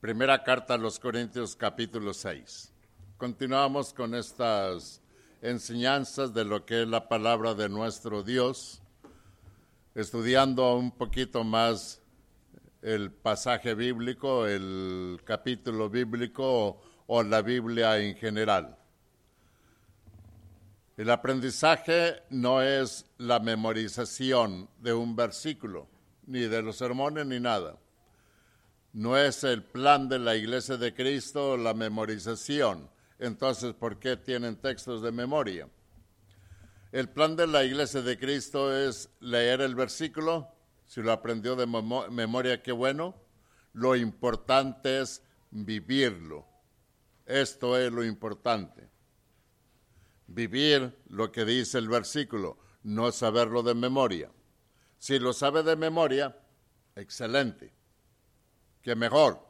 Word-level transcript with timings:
Primera 0.00 0.42
carta 0.42 0.72
a 0.72 0.78
los 0.78 0.98
Corintios 0.98 1.54
capítulo 1.54 2.14
6. 2.14 2.72
Continuamos 3.18 3.92
con 3.92 4.14
estas 4.14 5.02
enseñanzas 5.42 6.32
de 6.32 6.42
lo 6.42 6.64
que 6.64 6.80
es 6.80 6.88
la 6.88 7.06
palabra 7.06 7.52
de 7.52 7.68
nuestro 7.68 8.22
Dios, 8.22 8.80
estudiando 9.94 10.74
un 10.74 10.90
poquito 10.90 11.44
más 11.44 12.00
el 12.80 13.12
pasaje 13.12 13.74
bíblico, 13.74 14.46
el 14.46 15.20
capítulo 15.22 15.90
bíblico 15.90 16.44
o, 16.44 16.82
o 17.06 17.22
la 17.22 17.42
Biblia 17.42 17.98
en 17.98 18.16
general. 18.16 18.78
El 20.96 21.10
aprendizaje 21.10 22.22
no 22.30 22.62
es 22.62 23.04
la 23.18 23.38
memorización 23.38 24.66
de 24.78 24.94
un 24.94 25.14
versículo, 25.14 25.88
ni 26.26 26.40
de 26.40 26.62
los 26.62 26.76
sermones, 26.76 27.26
ni 27.26 27.38
nada 27.38 27.76
no 28.92 29.16
es 29.16 29.44
el 29.44 29.62
plan 29.62 30.08
de 30.08 30.18
la 30.18 30.34
Iglesia 30.34 30.76
de 30.76 30.94
Cristo 30.94 31.56
la 31.56 31.74
memorización. 31.74 32.90
Entonces, 33.18 33.74
¿por 33.74 33.98
qué 33.98 34.16
tienen 34.16 34.56
textos 34.56 35.02
de 35.02 35.12
memoria? 35.12 35.68
El 36.90 37.08
plan 37.08 37.36
de 37.36 37.46
la 37.46 37.64
Iglesia 37.64 38.02
de 38.02 38.18
Cristo 38.18 38.76
es 38.76 39.10
leer 39.20 39.60
el 39.60 39.76
versículo, 39.76 40.48
si 40.86 41.02
lo 41.02 41.12
aprendió 41.12 41.54
de 41.54 41.66
memoria, 41.66 42.62
qué 42.62 42.72
bueno. 42.72 43.14
Lo 43.72 43.94
importante 43.94 45.00
es 45.00 45.22
vivirlo. 45.52 46.44
Esto 47.26 47.78
es 47.78 47.92
lo 47.92 48.04
importante. 48.04 48.90
Vivir 50.26 50.98
lo 51.06 51.30
que 51.30 51.44
dice 51.44 51.78
el 51.78 51.88
versículo, 51.88 52.58
no 52.82 53.12
saberlo 53.12 53.62
de 53.62 53.74
memoria. 53.74 54.32
Si 54.98 55.20
lo 55.20 55.32
sabe 55.32 55.62
de 55.62 55.76
memoria, 55.76 56.36
excelente 56.96 57.79
que 58.82 58.94
mejor, 58.94 59.40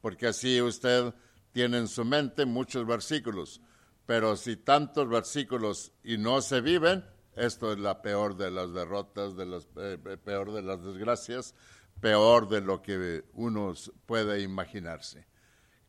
porque 0.00 0.28
así 0.28 0.60
usted 0.60 1.14
tiene 1.52 1.78
en 1.78 1.88
su 1.88 2.04
mente 2.04 2.46
muchos 2.46 2.86
versículos, 2.86 3.60
pero 4.06 4.36
si 4.36 4.56
tantos 4.56 5.08
versículos 5.08 5.92
y 6.02 6.16
no 6.18 6.40
se 6.40 6.60
viven, 6.60 7.04
esto 7.36 7.72
es 7.72 7.78
la 7.78 8.02
peor 8.02 8.36
de 8.36 8.50
las 8.50 8.72
derrotas, 8.72 9.36
de 9.36 9.46
las, 9.46 9.64
eh, 9.76 9.98
eh, 10.04 10.16
peor 10.16 10.52
de 10.52 10.62
las 10.62 10.82
desgracias, 10.82 11.54
peor 12.00 12.48
de 12.48 12.60
lo 12.60 12.82
que 12.82 13.24
uno 13.34 13.74
puede 14.06 14.40
imaginarse. 14.40 15.26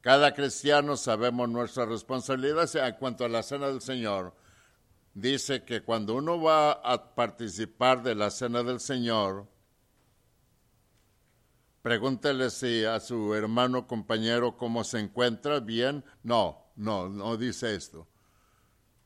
Cada 0.02 0.34
cristiano 0.34 0.96
sabemos 0.96 1.50
nuestra 1.50 1.86
responsabilidad 1.86 2.74
en 2.76 2.96
cuanto 2.96 3.26
a 3.26 3.30
la 3.30 3.44
cena 3.44 3.68
del 3.68 3.82
Señor. 3.82 4.34
Dice 5.14 5.64
que 5.64 5.82
cuando 5.82 6.16
uno 6.16 6.42
va 6.42 6.72
a 6.72 7.16
participar 7.16 8.02
de 8.02 8.16
la 8.16 8.32
cena 8.32 8.64
del 8.64 8.80
Señor, 8.80 9.48
Pregúntele 11.82 12.50
si 12.50 12.84
a 12.84 13.00
su 13.00 13.34
hermano 13.34 13.88
compañero 13.88 14.58
cómo 14.58 14.84
se 14.84 15.00
encuentra 15.00 15.60
bien. 15.60 16.04
No, 16.24 16.72
no, 16.76 17.08
no 17.08 17.38
dice 17.38 17.74
esto. 17.74 18.08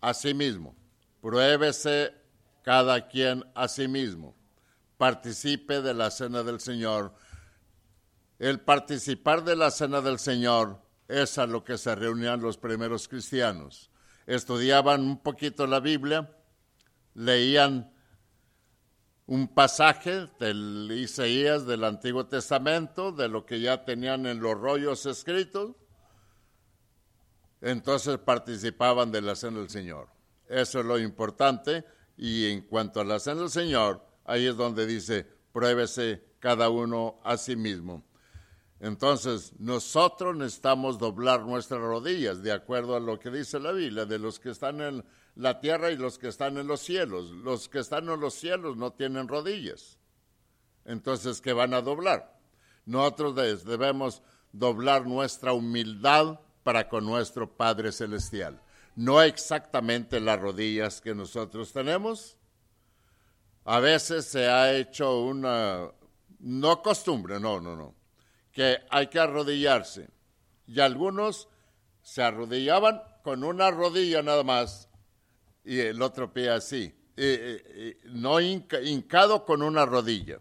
Asimismo, 0.02 0.76
pruébese 1.22 2.14
cada 2.64 3.08
quien 3.08 3.46
a 3.54 3.68
sí 3.68 3.88
mismo. 3.88 4.36
Participe 4.98 5.82
de 5.82 5.94
la 5.94 6.10
cena 6.10 6.42
del 6.44 6.60
Señor. 6.60 7.14
El 8.40 8.60
participar 8.60 9.44
de 9.44 9.56
la 9.56 9.70
cena 9.70 10.02
del 10.02 10.18
Señor 10.18 10.82
es 11.08 11.38
a 11.38 11.46
lo 11.46 11.64
que 11.64 11.78
se 11.78 11.94
reunían 11.94 12.42
los 12.42 12.58
primeros 12.58 13.08
cristianos. 13.08 13.92
Estudiaban 14.26 15.02
un 15.02 15.20
poquito 15.20 15.68
la 15.68 15.80
Biblia, 15.80 16.36
leían 17.14 17.93
un 19.26 19.48
pasaje 19.48 20.28
del 20.40 20.90
Isaías 20.92 21.66
del 21.66 21.84
Antiguo 21.84 22.26
Testamento, 22.26 23.12
de 23.12 23.30
lo 23.30 23.46
que 23.46 23.62
ya 23.62 23.86
tenían 23.86 24.26
en 24.26 24.40
los 24.40 24.60
rollos 24.60 25.06
escritos, 25.06 25.76
entonces 27.62 28.18
participaban 28.18 29.12
de 29.12 29.22
la 29.22 29.36
cena 29.36 29.60
del 29.60 29.70
Señor. 29.70 30.10
Eso 30.50 30.82
es 30.82 30.86
lo 30.86 31.00
importante. 31.00 31.86
Y 32.18 32.52
en 32.52 32.62
cuanto 32.62 33.00
a 33.00 33.06
la 33.06 33.20
cena 33.20 33.42
del 33.42 33.50
Señor, 33.50 34.06
ahí 34.26 34.46
es 34.46 34.58
donde 34.58 34.86
dice, 34.86 35.26
pruébese 35.54 36.24
cada 36.40 36.70
uno 36.70 37.22
a 37.24 37.38
sí 37.38 37.56
mismo. 37.56 38.04
Entonces, 38.82 39.54
nosotros 39.60 40.36
necesitamos 40.36 41.00
doblar 41.00 41.44
nuestras 41.44 41.80
rodillas, 41.80 42.44
de 42.44 42.52
acuerdo 42.52 42.98
a 42.98 43.00
lo 43.00 43.18
que 43.18 43.32
dice 43.32 43.62
la 43.62 43.72
Biblia, 43.72 44.06
de 44.06 44.20
los 44.20 44.42
que 44.42 44.50
están 44.50 44.82
en 44.82 45.06
la 45.36 45.60
tierra 45.60 45.92
y 45.92 45.98
los 45.98 46.18
que 46.18 46.28
están 46.28 46.58
en 46.58 46.68
los 46.68 46.82
cielos. 46.82 47.32
Los 47.32 47.70
que 47.70 47.80
están 47.80 48.10
en 48.10 48.20
los 48.20 48.34
cielos 48.34 48.78
no 48.78 48.94
tienen 48.94 49.28
rodillas. 49.28 49.98
Entonces, 50.86 51.42
¿qué 51.42 51.54
van 51.54 51.74
a 51.74 51.82
doblar? 51.82 52.40
Nosotros 52.86 53.36
debemos 53.66 54.22
doblar 54.52 55.08
nuestra 55.08 55.54
humildad 55.54 56.40
para 56.64 56.90
con 56.90 57.06
nuestro 57.06 57.56
Padre 57.56 57.92
Celestial. 57.92 58.62
No 58.96 59.22
exactamente 59.22 60.20
las 60.20 60.40
rodillas 60.40 61.02
que 61.02 61.16
nosotros 61.16 61.74
tenemos. 61.74 62.38
A 63.66 63.80
veces 63.80 64.26
se 64.26 64.48
ha 64.48 64.74
hecho 64.74 65.22
una, 65.22 65.90
no 66.40 66.82
costumbre, 66.82 67.40
no, 67.40 67.62
no, 67.62 67.76
no, 67.76 67.96
que 68.52 68.80
hay 68.90 69.08
que 69.08 69.20
arrodillarse. 69.20 70.10
Y 70.68 70.82
algunos 70.82 71.48
se 72.02 72.22
arrodillaban 72.22 73.02
con 73.24 73.46
una 73.46 73.72
rodilla 73.72 74.22
nada 74.22 74.44
más 74.44 74.90
y 75.64 75.80
el 75.80 76.02
otro 76.02 76.32
pie 76.32 76.50
así, 76.50 76.94
no 78.06 78.42
hincado 78.42 79.46
con 79.46 79.62
una 79.62 79.86
rodilla. 79.86 80.40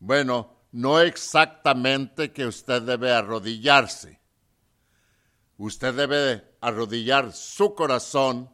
Bueno, 0.00 0.56
no 0.72 1.00
exactamente 1.00 2.32
que 2.32 2.46
usted 2.46 2.82
debe 2.82 3.12
arrodillarse. 3.12 4.20
Usted 5.56 5.94
debe 5.94 6.44
arrodillar 6.60 7.32
su 7.32 7.74
corazón 7.74 8.48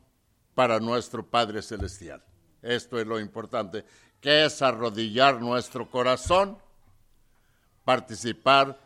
para 0.55 0.81
nuestro 0.81 1.29
Padre 1.29 1.61
Celestial. 1.61 2.25
Esto 2.63 2.99
es 2.99 3.07
lo 3.07 3.21
importante. 3.21 3.85
¿Qué 4.21 4.47
es 4.47 4.63
arrodillar 4.63 5.41
nuestro 5.41 5.91
corazón? 5.91 6.57
Participar 7.85 8.79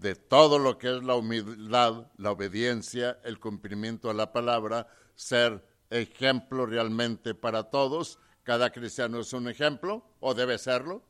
de 0.00 0.14
todo 0.14 0.58
lo 0.58 0.78
que 0.78 0.96
es 0.96 1.04
la 1.04 1.14
humildad, 1.14 2.06
la 2.16 2.30
obediencia, 2.30 3.20
el 3.22 3.38
cumplimiento 3.38 4.08
a 4.08 4.14
la 4.14 4.32
palabra, 4.32 4.88
ser 5.14 5.62
ejemplo 5.90 6.64
realmente 6.64 7.34
para 7.34 7.64
todos. 7.64 8.18
Cada 8.42 8.70
cristiano 8.70 9.20
es 9.20 9.34
un 9.34 9.46
ejemplo, 9.46 10.02
o 10.20 10.32
debe 10.32 10.56
serlo, 10.56 11.04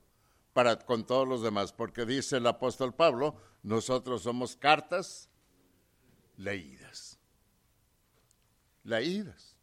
para 0.52 0.76
con 0.80 1.06
todos 1.06 1.28
los 1.28 1.40
demás, 1.40 1.72
porque 1.72 2.04
dice 2.04 2.38
el 2.38 2.46
apóstol 2.48 2.92
Pablo, 2.92 3.36
nosotros 3.62 4.22
somos 4.22 4.56
cartas 4.56 5.30
leídas. 6.36 7.20
Leídas. 8.82 9.56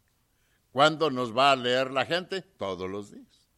¿Cuándo 0.72 1.10
nos 1.10 1.36
va 1.36 1.52
a 1.52 1.56
leer 1.56 1.90
la 1.90 2.06
gente? 2.06 2.40
Todos 2.40 2.88
los 2.88 3.10
días. 3.10 3.50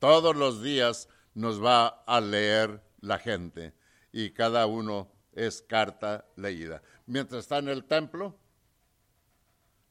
Todos 0.00 0.34
los 0.34 0.62
días 0.62 1.08
nos 1.34 1.62
va 1.62 1.86
a 1.86 2.20
leer 2.20 2.82
la 3.00 3.18
gente 3.18 3.78
y 4.12 4.30
cada 4.30 4.66
uno 4.66 5.10
es 5.32 5.62
carta 5.62 6.26
leída. 6.36 6.82
Mientras 7.06 7.44
está 7.44 7.58
en 7.58 7.68
el 7.68 7.84
templo, 7.84 8.36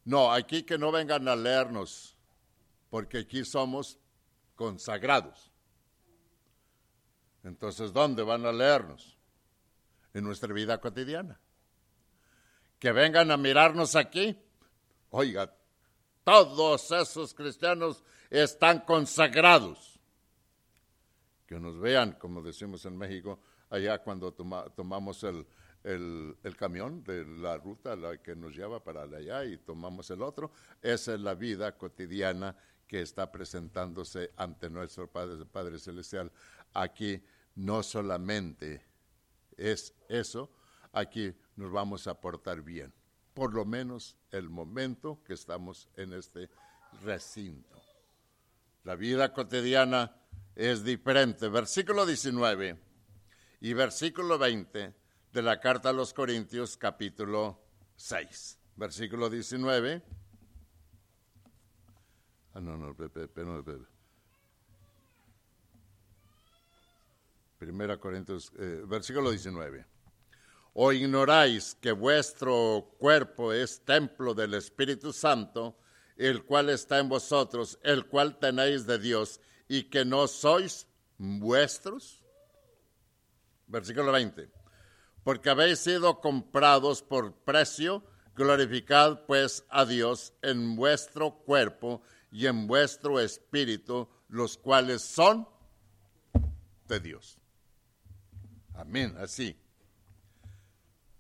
no, 0.06 0.31
aquí 0.31 0.63
que 0.63 0.78
no 0.78 0.91
vengan 0.91 1.28
a 1.28 1.35
leernos, 1.35 2.18
porque 2.90 3.19
aquí 3.19 3.46
somos 3.46 4.00
consagrados. 4.56 5.52
Entonces, 7.44 7.94
¿dónde 7.94 8.24
van 8.24 8.46
a 8.46 8.52
leernos? 8.52 9.18
En 10.13 10.24
nuestra 10.24 10.51
vida 10.53 10.80
cotidiana. 10.81 11.40
Que 12.80 12.91
vengan 12.91 13.31
a 13.31 13.38
mirarnos 13.38 13.96
aquí. 13.96 14.38
Oiga, 15.12 15.53
todos 16.24 16.91
esos 16.91 17.34
cristianos 17.34 18.03
están 18.30 18.81
consagrados. 18.81 20.00
Que 21.47 21.59
nos 21.59 21.80
vean, 21.80 22.13
como 22.13 22.41
decimos 22.41 22.86
en 22.86 22.97
México, 22.97 23.40
allá 23.69 24.00
cuando 24.00 24.34
tomamos 24.34 25.24
el, 25.24 25.46
el, 25.83 26.56
camión 26.57 27.04
de 27.04 27.25
la 27.25 27.57
ruta 27.57 27.95
la 27.95 28.18
que 28.18 28.36
nos 28.36 28.56
lleva 28.56 28.83
para 28.83 29.04
allá 29.04 29.45
y 29.45 29.57
tomamos 29.57 30.10
el 30.12 30.21
otro. 30.21 30.51
Esa 30.81 31.13
es 31.13 31.19
la 31.19 31.36
vida 31.36 31.77
cotidiana 31.77 32.56
que 32.88 33.01
está 33.01 33.31
presentándose 33.31 34.31
ante 34.36 34.69
nuestro 34.69 35.10
Padre, 35.10 35.45
Padre 35.45 35.80
Celestial. 35.80 36.31
Aquí 36.74 37.24
no 37.56 37.83
solamente 37.83 38.86
es 39.56 39.94
eso, 40.07 40.50
aquí 40.92 41.33
nos 41.56 41.72
vamos 41.72 42.07
a 42.07 42.19
portar 42.19 42.62
bien, 42.62 42.94
por 43.33 43.54
lo 43.54 43.65
menos 43.65 44.18
el 44.31 44.50
momento 44.50 45.22
que 45.24 45.33
estamos 45.33 45.89
en 45.95 46.13
este 46.13 46.50
recinto. 47.04 47.75
La 48.86 48.95
vida 48.95 49.33
cotidiana 49.33 50.15
es 50.56 50.83
diferente. 50.83 51.50
Versículo 51.50 52.06
19 52.06 52.88
y 53.62 53.74
versículo 53.74 54.38
20 54.38 54.94
de 55.34 55.42
la 55.42 55.60
carta 55.60 55.90
a 55.90 55.94
los 55.94 56.14
Corintios 56.14 56.78
capítulo 56.78 57.62
6, 57.96 58.58
versículo 58.76 59.30
19. 59.30 60.02
Ah, 62.54 62.60
no, 62.62 62.78
no, 62.78 62.96
Pepe, 62.96 63.44
no. 63.44 63.64
Primera 67.58 67.98
Corintios, 67.98 68.52
eh, 68.58 68.84
versículo 68.88 69.30
19. 69.32 69.86
¿O 70.74 70.94
ignoráis 70.94 71.76
que 71.76 71.92
vuestro 71.92 72.96
cuerpo 72.98 73.52
es 73.52 73.84
templo 73.84 74.34
del 74.34 74.54
Espíritu 74.54 75.12
Santo, 75.12 75.78
el 76.16 76.46
cual 76.46 76.70
está 76.70 77.00
en 77.00 77.10
vosotros, 77.10 77.78
el 77.84 78.08
cual 78.08 78.40
tenéis 78.40 78.86
de 78.86 78.98
Dios, 78.98 79.42
y 79.68 79.84
que 79.84 80.06
no 80.06 80.28
sois 80.28 80.88
vuestros? 81.18 82.19
Versículo 83.69 84.12
20. 84.12 84.50
Porque 85.24 85.50
habéis 85.50 85.80
sido 85.80 86.19
comprados 86.19 87.01
por 87.04 87.33
precio, 87.33 88.04
glorificad 88.36 89.25
pues 89.25 89.63
a 89.69 89.86
Dios 89.86 90.33
en 90.42 90.75
vuestro 90.75 91.31
cuerpo 91.31 92.01
y 92.31 92.48
en 92.48 92.68
vuestro 92.68 93.19
espíritu, 93.19 94.10
los 94.27 94.57
cuales 94.57 95.01
son 95.01 95.48
de 96.88 97.00
Dios. 97.00 97.38
Amén, 98.74 99.16
así. 99.19 99.56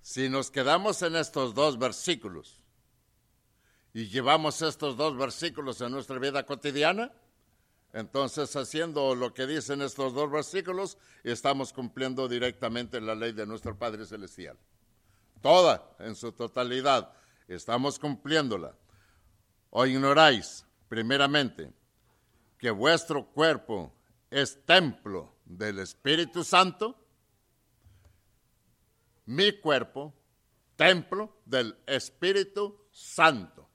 Si 0.01 0.27
nos 0.27 0.49
quedamos 0.49 1.01
en 1.03 1.15
estos 1.15 1.53
dos 1.53 1.77
versículos 1.77 2.59
y 3.93 4.07
llevamos 4.07 4.61
estos 4.61 4.97
dos 4.97 5.15
versículos 5.15 5.81
en 5.81 5.91
nuestra 5.91 6.17
vida 6.17 6.45
cotidiana, 6.45 7.11
entonces 7.93 8.55
haciendo 8.55 9.15
lo 9.15 9.33
que 9.33 9.47
dicen 9.47 9.81
estos 9.81 10.13
dos 10.13 10.31
versículos, 10.31 10.97
estamos 11.23 11.73
cumpliendo 11.73 12.27
directamente 12.27 13.01
la 13.01 13.15
ley 13.15 13.31
de 13.31 13.45
nuestro 13.45 13.77
Padre 13.77 14.05
Celestial. 14.05 14.57
Toda, 15.41 15.95
en 15.99 16.15
su 16.15 16.31
totalidad, 16.31 17.13
estamos 17.47 17.97
cumpliéndola. 17.97 18.75
O 19.71 19.85
ignoráis, 19.85 20.65
primeramente, 20.87 21.71
que 22.57 22.71
vuestro 22.71 23.25
cuerpo 23.25 23.93
es 24.29 24.63
templo 24.65 25.33
del 25.45 25.79
Espíritu 25.79 26.43
Santo, 26.43 26.95
mi 29.25 29.51
cuerpo, 29.59 30.13
templo 30.75 31.37
del 31.45 31.77
Espíritu 31.85 32.87
Santo. 32.91 33.67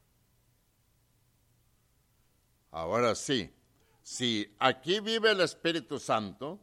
Ahora 2.71 3.15
sí, 3.15 3.55
si 4.05 4.55
aquí 4.59 5.01
vive 5.01 5.31
el 5.31 5.41
Espíritu 5.41 5.99
Santo, 5.99 6.61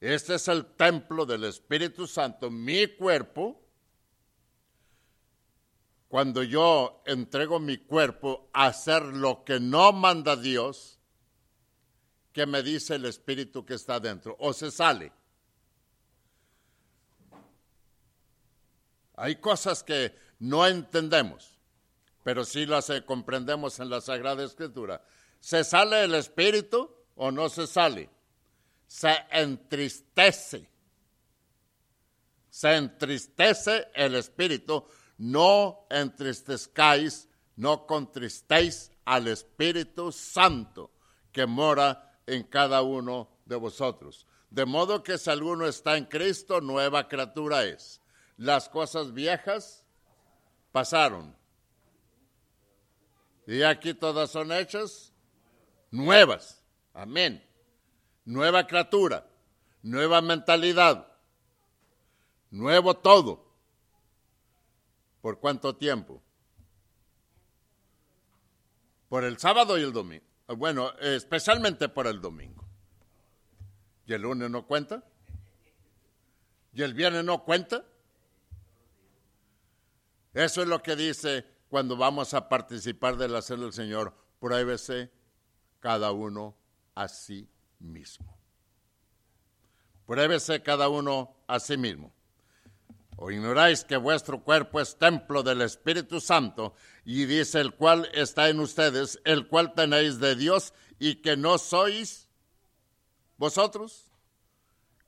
este 0.00 0.34
es 0.34 0.48
el 0.48 0.66
templo 0.74 1.24
del 1.24 1.44
Espíritu 1.44 2.08
Santo, 2.08 2.50
mi 2.50 2.88
cuerpo, 2.88 3.62
cuando 6.08 6.42
yo 6.42 7.00
entrego 7.06 7.60
mi 7.60 7.78
cuerpo 7.78 8.50
a 8.52 8.66
hacer 8.66 9.04
lo 9.04 9.44
que 9.44 9.60
no 9.60 9.92
manda 9.92 10.34
Dios, 10.34 10.98
¿qué 12.32 12.44
me 12.44 12.64
dice 12.64 12.96
el 12.96 13.04
Espíritu 13.04 13.64
que 13.64 13.74
está 13.74 14.00
dentro? 14.00 14.36
O 14.40 14.52
se 14.52 14.72
sale. 14.72 15.12
Hay 19.14 19.36
cosas 19.36 19.84
que 19.84 20.12
no 20.40 20.66
entendemos, 20.66 21.56
pero 22.24 22.44
sí 22.44 22.66
las 22.66 22.90
comprendemos 23.06 23.78
en 23.78 23.90
la 23.90 24.00
Sagrada 24.00 24.42
Escritura. 24.42 25.00
¿Se 25.42 25.64
sale 25.64 26.04
el 26.04 26.14
Espíritu 26.14 26.88
o 27.16 27.32
no 27.32 27.48
se 27.48 27.66
sale? 27.66 28.08
Se 28.86 29.12
entristece. 29.32 30.70
Se 32.48 32.76
entristece 32.76 33.88
el 33.92 34.14
Espíritu. 34.14 34.86
No 35.18 35.88
entristezcáis, 35.90 37.28
no 37.56 37.86
contristéis 37.88 38.92
al 39.04 39.26
Espíritu 39.26 40.12
Santo 40.12 40.92
que 41.32 41.44
mora 41.44 42.20
en 42.24 42.44
cada 42.44 42.82
uno 42.82 43.28
de 43.44 43.56
vosotros. 43.56 44.28
De 44.48 44.64
modo 44.64 45.02
que 45.02 45.18
si 45.18 45.28
alguno 45.28 45.66
está 45.66 45.96
en 45.96 46.04
Cristo, 46.04 46.60
nueva 46.60 47.08
criatura 47.08 47.64
es 47.64 48.00
las 48.36 48.68
cosas 48.68 49.12
viejas 49.12 49.84
pasaron. 50.70 51.36
Y 53.46 53.62
aquí 53.62 53.92
todas 53.92 54.30
son 54.30 54.52
hechas 54.52 55.11
nuevas. 55.92 56.60
Amén. 56.92 57.46
Nueva 58.24 58.66
criatura, 58.66 59.26
nueva 59.82 60.20
mentalidad, 60.20 61.06
nuevo 62.50 62.94
todo. 62.94 63.52
¿Por 65.20 65.38
cuánto 65.38 65.76
tiempo? 65.76 66.20
Por 69.08 69.24
el 69.24 69.38
sábado 69.38 69.78
y 69.78 69.82
el 69.82 69.92
domingo. 69.92 70.24
Bueno, 70.48 70.90
especialmente 70.98 71.88
por 71.88 72.08
el 72.08 72.20
domingo. 72.20 72.64
¿Y 74.06 74.14
el 74.14 74.22
lunes 74.22 74.50
no 74.50 74.66
cuenta? 74.66 75.04
¿Y 76.72 76.82
el 76.82 76.94
viernes 76.94 77.24
no 77.24 77.44
cuenta? 77.44 77.84
Eso 80.34 80.62
es 80.62 80.68
lo 80.68 80.82
que 80.82 80.96
dice 80.96 81.44
cuando 81.68 81.96
vamos 81.96 82.34
a 82.34 82.48
participar 82.48 83.16
de 83.16 83.28
la 83.28 83.42
cena 83.42 83.62
del 83.62 83.72
Señor. 83.72 84.14
Pruébese 84.40 85.10
cada 85.82 86.12
uno 86.12 86.56
a 86.94 87.08
sí 87.08 87.46
mismo. 87.78 88.38
Pruébese 90.06 90.62
cada 90.62 90.88
uno 90.88 91.36
a 91.46 91.60
sí 91.60 91.76
mismo. 91.76 92.14
¿O 93.16 93.30
ignoráis 93.30 93.84
que 93.84 93.98
vuestro 93.98 94.42
cuerpo 94.42 94.80
es 94.80 94.96
templo 94.96 95.42
del 95.42 95.60
Espíritu 95.60 96.18
Santo 96.18 96.74
y 97.04 97.26
dice 97.26 97.60
el 97.60 97.74
cual 97.74 98.08
está 98.14 98.48
en 98.48 98.60
ustedes, 98.60 99.20
el 99.24 99.46
cual 99.48 99.74
tenéis 99.74 100.18
de 100.18 100.36
Dios 100.36 100.72
y 100.98 101.16
que 101.16 101.36
no 101.36 101.58
sois 101.58 102.26
vosotros? 103.36 104.10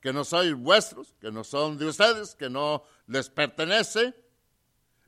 Que 0.01 0.13
no 0.13 0.23
sois 0.23 0.53
vuestros, 0.53 1.15
que 1.19 1.31
no 1.31 1.43
son 1.43 1.79
de 1.79 1.87
ustedes, 1.87 2.35
que 2.35 2.49
no 2.51 2.83
les 3.07 3.29
pertenece 3.29 4.13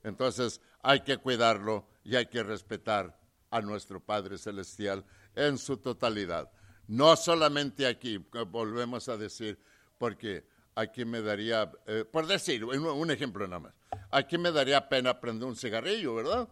entonces 0.08 0.62
hay 0.82 1.02
que 1.02 1.18
cuidarlo 1.18 1.86
y 2.04 2.16
hay 2.16 2.28
que 2.28 2.42
respetar 2.42 3.20
a 3.50 3.62
nuestro 3.62 4.00
Padre 4.00 4.38
Celestial 4.38 5.06
en 5.38 5.58
su 5.58 5.78
totalidad. 5.78 6.52
No 6.88 7.16
solamente 7.16 7.86
aquí, 7.86 8.18
volvemos 8.48 9.08
a 9.08 9.18
decir, 9.18 9.60
porque 9.98 10.46
aquí 10.76 11.06
me 11.06 11.22
daría, 11.22 11.72
eh, 11.86 12.06
por 12.10 12.28
decir, 12.28 12.66
un, 12.66 13.12
ejemplo 13.12 13.48
nada 13.48 13.60
más, 13.60 13.74
aquí 14.10 14.38
me 14.38 14.52
daría 14.52 14.90
pena 14.90 15.20
prender 15.20 15.48
un 15.48 15.56
cigarrillo, 15.56 16.16
¿verdad? 16.16 16.50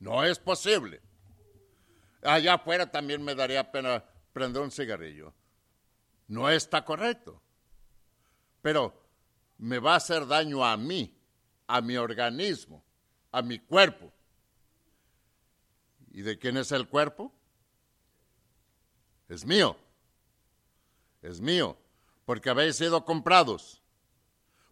No 0.00 0.24
es 0.24 0.38
posible. 0.38 1.00
Allá 2.22 2.54
afuera 2.54 2.90
también 2.90 3.22
me 3.22 3.34
daría 3.34 3.70
pena 3.70 4.04
prender 4.32 4.62
un 4.62 4.70
cigarrillo. 4.70 5.32
No 6.26 6.50
está 6.50 6.84
correcto. 6.84 7.40
Pero 8.62 9.08
me 9.58 9.78
va 9.78 9.94
a 9.94 9.96
hacer 9.96 10.26
daño 10.26 10.64
a 10.64 10.76
mí 10.76 11.14
a 11.68 11.80
mi 11.82 11.96
organismo, 11.96 12.82
a 13.30 13.42
mi 13.42 13.58
cuerpo. 13.58 14.12
¿Y 16.10 16.22
de 16.22 16.38
quién 16.38 16.56
es 16.56 16.72
el 16.72 16.88
cuerpo? 16.88 17.32
Es 19.28 19.44
mío. 19.44 19.76
Es 21.22 21.40
mío, 21.40 21.76
porque 22.24 22.50
habéis 22.50 22.76
sido 22.76 23.04
comprados 23.04 23.82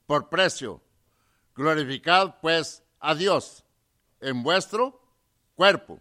por 0.07 0.29
precio. 0.29 0.81
Glorificad 1.55 2.37
pues 2.41 2.83
a 3.01 3.15
Dios 3.15 3.65
en 4.21 4.43
vuestro 4.43 5.01
cuerpo 5.55 6.01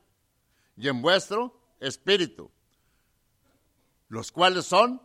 y 0.77 0.87
en 0.87 1.01
vuestro 1.01 1.59
espíritu, 1.79 2.51
los 4.09 4.31
cuales 4.31 4.65
son 4.65 5.01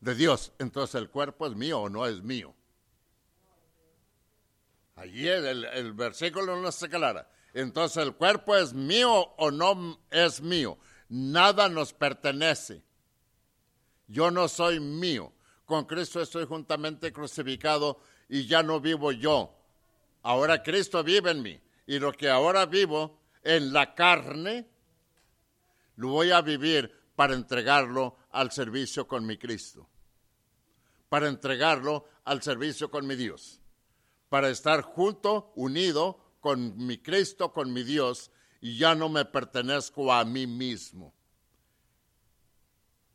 de 0.00 0.14
Dios. 0.14 0.52
Entonces 0.58 0.94
el 0.94 1.10
cuerpo 1.10 1.46
es 1.46 1.54
mío 1.54 1.80
o 1.80 1.88
no 1.88 2.06
es 2.06 2.22
mío. 2.22 2.54
Allí 4.94 5.28
el, 5.28 5.64
el 5.64 5.92
versículo 5.92 6.60
no 6.60 6.72
se 6.72 6.86
aclara. 6.86 7.28
Entonces, 7.56 8.02
¿el 8.04 8.14
cuerpo 8.14 8.54
es 8.54 8.74
mío 8.74 9.32
o 9.38 9.50
no 9.50 9.98
es 10.10 10.42
mío? 10.42 10.76
Nada 11.08 11.70
nos 11.70 11.94
pertenece. 11.94 12.84
Yo 14.08 14.30
no 14.30 14.46
soy 14.46 14.78
mío. 14.78 15.32
Con 15.64 15.86
Cristo 15.86 16.20
estoy 16.20 16.44
juntamente 16.44 17.14
crucificado 17.14 17.98
y 18.28 18.46
ya 18.46 18.62
no 18.62 18.78
vivo 18.78 19.10
yo. 19.10 19.56
Ahora 20.22 20.62
Cristo 20.62 21.02
vive 21.02 21.30
en 21.30 21.40
mí. 21.40 21.58
Y 21.86 21.98
lo 21.98 22.12
que 22.12 22.28
ahora 22.28 22.66
vivo 22.66 23.18
en 23.42 23.72
la 23.72 23.94
carne, 23.94 24.68
lo 25.96 26.08
voy 26.08 26.32
a 26.32 26.42
vivir 26.42 26.92
para 27.14 27.32
entregarlo 27.32 28.18
al 28.32 28.52
servicio 28.52 29.08
con 29.08 29.24
mi 29.24 29.38
Cristo. 29.38 29.88
Para 31.08 31.26
entregarlo 31.26 32.04
al 32.24 32.42
servicio 32.42 32.90
con 32.90 33.06
mi 33.06 33.16
Dios 33.16 33.62
para 34.28 34.48
estar 34.48 34.82
junto, 34.82 35.52
unido 35.54 36.18
con 36.46 36.76
mi 36.86 36.98
Cristo, 36.98 37.52
con 37.52 37.72
mi 37.72 37.82
Dios, 37.82 38.30
y 38.60 38.78
ya 38.78 38.94
no 38.94 39.08
me 39.08 39.24
pertenezco 39.24 40.12
a 40.12 40.24
mí 40.24 40.46
mismo. 40.46 41.12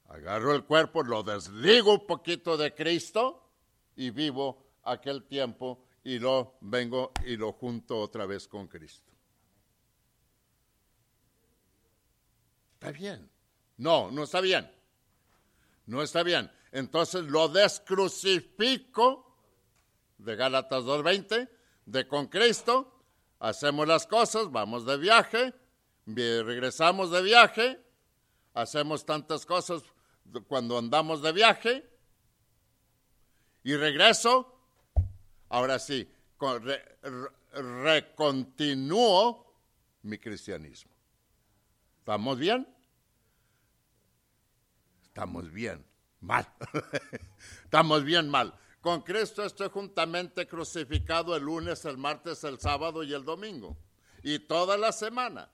Agarro 0.10 0.54
el 0.54 0.66
cuerpo, 0.66 1.02
lo 1.02 1.24
desligo 1.24 1.94
un 1.94 2.06
poquito 2.06 2.58
de 2.58 2.76
Cristo 2.76 3.50
y 3.96 4.10
vivo 4.10 4.62
aquel 4.84 5.24
tiempo 5.24 5.82
y 6.04 6.20
lo 6.20 6.58
vengo 6.60 7.14
y 7.26 7.38
lo 7.38 7.54
junto 7.54 8.00
otra 8.00 8.26
vez 8.26 8.50
con 8.50 8.68
Cristo. 8.68 9.10
¿Está 12.74 12.92
bien? 12.92 13.32
No, 13.78 14.12
no 14.12 14.24
está 14.24 14.42
bien. 14.42 14.70
No 15.86 16.04
está 16.04 16.22
bien. 16.24 16.52
Entonces 16.74 17.24
lo 17.24 17.48
descrucifico 17.48 19.38
de 20.18 20.36
Gálatas 20.36 20.84
2.20, 20.84 21.50
de 21.86 22.08
con 22.10 22.28
Cristo, 22.28 22.98
hacemos 23.42 23.88
las 23.88 24.06
cosas, 24.06 24.52
vamos 24.52 24.86
de 24.86 24.98
viaje, 24.98 25.54
regresamos 26.06 27.12
de 27.12 27.24
viaje, 27.24 27.82
hacemos 28.54 29.04
tantas 29.04 29.48
cosas 29.48 29.82
cuando 30.48 30.78
andamos 30.78 31.24
de 31.24 31.32
viaje 31.32 31.90
y 33.64 33.76
regreso, 33.76 34.56
ahora 35.50 35.80
sí, 35.80 36.08
recontinúo 37.52 39.52
mi 40.04 40.20
cristianismo. 40.20 40.92
¿Estamos 41.98 42.38
bien? 42.38 42.68
Estamos 45.02 45.52
bien, 45.52 45.84
mal. 46.20 46.48
Estamos 47.64 48.04
bien 48.04 48.30
mal. 48.30 48.54
Con 48.82 49.02
Cristo 49.02 49.46
estoy 49.46 49.70
juntamente 49.70 50.48
crucificado 50.48 51.36
el 51.36 51.44
lunes, 51.44 51.86
el 51.86 51.98
martes, 51.98 52.44
el 52.44 52.60
sábado 52.60 53.04
y 53.04 53.14
el 53.14 53.24
domingo. 53.24 53.78
Y 54.24 54.40
toda 54.40 54.76
la 54.76 54.92
semana. 54.92 55.50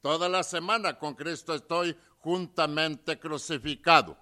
Toda 0.00 0.28
la 0.28 0.42
semana 0.42 0.98
con 0.98 1.14
Cristo 1.14 1.54
estoy 1.54 1.94
juntamente 2.20 3.18
crucificado. 3.18 4.16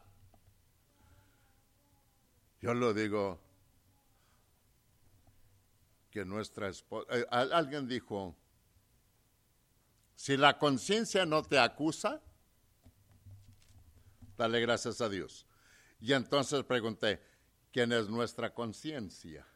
Yo 2.60 2.74
lo 2.74 2.92
digo 2.92 3.40
que 6.10 6.24
nuestra 6.24 6.68
esposa, 6.68 7.06
eh, 7.16 7.26
alguien 7.30 7.86
dijo, 7.86 8.34
si 10.16 10.36
la 10.36 10.58
conciencia 10.58 11.24
no 11.24 11.44
te 11.44 11.60
acusa, 11.60 12.20
dale 14.36 14.60
gracias 14.60 15.00
a 15.00 15.08
Dios. 15.08 15.46
Y 16.00 16.12
entonces 16.12 16.64
pregunté, 16.64 17.20
¿quién 17.78 17.92
es 17.92 18.08
nuestra 18.08 18.52
conciencia? 18.52 19.46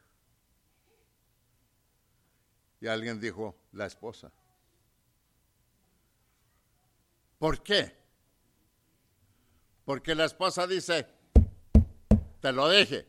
Y 2.80 2.86
alguien 2.86 3.18
dijo, 3.18 3.56
la 3.72 3.86
esposa. 3.86 4.30
¿Por 7.36 7.64
qué? 7.64 7.96
Porque 9.84 10.14
la 10.14 10.26
esposa 10.26 10.68
dice, 10.68 11.08
te 12.40 12.52
lo 12.52 12.70
dije. 12.70 13.08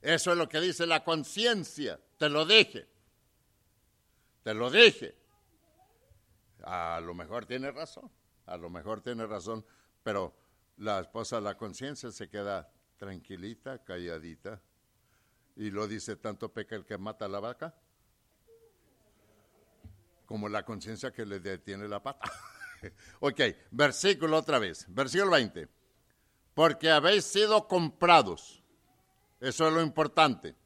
Eso 0.00 0.30
es 0.30 0.38
lo 0.38 0.48
que 0.48 0.60
dice 0.60 0.86
la 0.86 1.02
conciencia, 1.02 1.98
te 2.16 2.28
lo 2.28 2.46
dije. 2.46 2.86
Te 4.44 4.54
lo 4.54 4.70
dije. 4.70 5.18
A 6.62 7.00
lo 7.02 7.14
mejor 7.14 7.46
tiene 7.46 7.72
razón, 7.72 8.08
a 8.46 8.56
lo 8.56 8.70
mejor 8.70 9.00
tiene 9.00 9.26
razón, 9.26 9.66
pero 10.04 10.36
la 10.76 11.00
esposa, 11.00 11.40
la 11.40 11.56
conciencia 11.56 12.12
se 12.12 12.28
queda 12.28 12.70
tranquilita, 13.04 13.84
calladita, 13.84 14.62
y 15.56 15.70
lo 15.70 15.86
dice 15.86 16.16
tanto 16.16 16.50
peca 16.50 16.74
el 16.74 16.86
que 16.86 16.96
mata 16.96 17.26
a 17.26 17.28
la 17.28 17.38
vaca 17.38 17.74
como 20.24 20.48
la 20.48 20.64
conciencia 20.64 21.12
que 21.12 21.26
le 21.26 21.38
detiene 21.38 21.86
la 21.86 22.02
pata. 22.02 22.32
ok, 23.20 23.40
versículo 23.70 24.38
otra 24.38 24.58
vez, 24.58 24.86
versículo 24.88 25.32
20. 25.32 25.68
Porque 26.54 26.90
habéis 26.90 27.26
sido 27.26 27.68
comprados, 27.68 28.62
eso 29.38 29.68
es 29.68 29.74
lo 29.74 29.82
importante, 29.82 30.56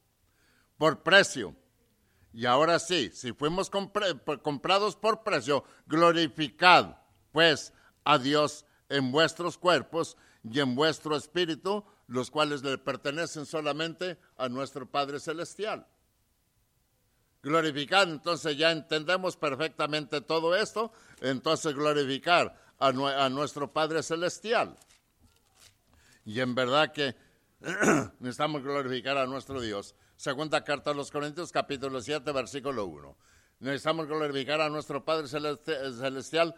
por 0.77 1.03
precio. 1.03 1.57
Y 2.33 2.47
ahora 2.47 2.79
sí, 2.79 3.11
si 3.13 3.33
fuimos 3.33 3.69
comprados 3.69 4.95
por 4.95 5.25
precio, 5.25 5.65
glorificad 5.87 6.99
pues 7.33 7.73
a 8.05 8.17
Dios 8.17 8.65
en 8.89 9.11
vuestros 9.11 9.59
cuerpos 9.59 10.17
y 10.45 10.61
en 10.61 10.77
vuestro 10.77 11.17
espíritu, 11.17 11.85
los 12.09 12.31
cuales 12.31 12.63
le 12.63 12.77
pertenecen 12.79 13.47
solamente 13.47 14.19
a 14.37 14.49
nuestro 14.49 14.91
Padre 14.91 15.21
Celestial 15.21 15.87
glorificar, 17.43 18.09
entonces 18.09 18.57
ya 18.57 18.71
entendemos 18.71 19.37
perfectamente 19.37 20.21
todo 20.21 20.57
esto, 20.57 20.93
entonces 21.21 21.75
glorificar 21.75 22.55
a, 22.79 22.93
nuestro 22.93 23.73
Padre 23.73 24.03
Celestial. 24.03 24.77
Y 26.25 26.41
en 26.41 26.55
verdad 26.55 26.93
que 26.93 27.17
necesitamos 28.21 28.63
glorificar 28.63 29.17
a 29.19 29.27
nuestro 29.27 29.61
Dios. 29.61 29.95
Segunda 30.17 30.63
carta 30.65 30.91
a 30.91 30.95
los 30.95 31.11
Corintios, 31.11 31.53
capítulo 31.53 32.01
7, 32.01 32.31
versículo 32.33 32.87
1. 32.87 33.17
Necesitamos 33.61 34.07
glorificar 34.07 34.61
a 34.61 34.69
nuestro 34.69 35.05
Padre 35.05 35.27
Celestial 35.29 36.55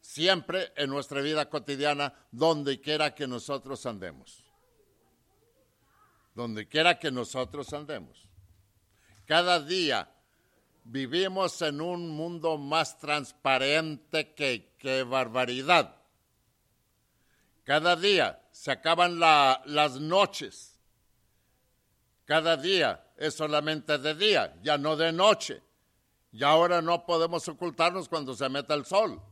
siempre 0.00 0.72
en 0.76 0.90
nuestra 0.90 1.20
vida 1.20 1.48
cotidiana, 1.48 2.14
donde 2.30 2.80
quiera 2.80 3.14
que 3.14 3.26
nosotros 3.26 3.84
andemos. 3.86 4.43
Donde 6.34 6.66
quiera 6.68 6.98
que 6.98 7.10
nosotros 7.10 7.72
andemos. 7.72 8.28
Cada 9.26 9.60
día 9.60 10.10
vivimos 10.84 11.62
en 11.62 11.80
un 11.80 12.10
mundo 12.10 12.58
más 12.58 12.98
transparente 12.98 14.34
que, 14.34 15.02
barbaridad. 15.04 15.96
Cada 17.64 17.96
día 17.96 18.42
se 18.52 18.70
acaban 18.70 19.18
las 19.18 19.98
noches. 19.98 20.78
Cada 22.26 22.56
día 22.56 23.04
es 23.16 23.34
solamente 23.34 23.96
de 23.98 24.14
día, 24.14 24.56
ya 24.62 24.76
no 24.76 24.96
de 24.96 25.12
noche. 25.12 25.62
Y 26.32 26.42
ahora 26.42 26.82
no 26.82 27.06
podemos 27.06 27.46
ocultarnos 27.48 28.08
cuando 28.08 28.34
se 28.34 28.48
meta 28.48 28.74
el 28.74 28.84
sol. 28.84 29.22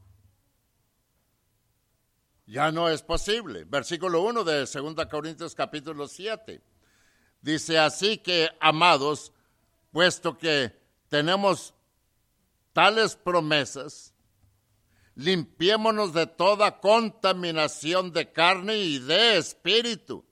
Ya 2.47 2.71
no 2.71 2.89
es 2.89 3.03
posible. 3.03 3.65
Versículo 3.65 4.23
1 4.23 4.45
de 4.45 4.61
2 4.61 5.07
Corintios 5.11 5.55
capítulo 5.55 6.07
7. 6.07 6.63
Dice 7.43 7.79
así 7.79 8.19
que, 8.19 8.51
amados, 8.61 9.33
puesto 9.91 10.39
que 10.39 10.73
tenemos 11.09 11.75
tales 12.73 13.17
promesas, 13.17 14.15
limpiémonos 15.17 16.15
de 16.15 16.27
toda 16.27 16.81
contaminación 16.81 18.13
de 18.13 18.33
carne 18.33 18.79
y 18.79 18.99
de 19.01 19.37
espíritu. 19.37 20.25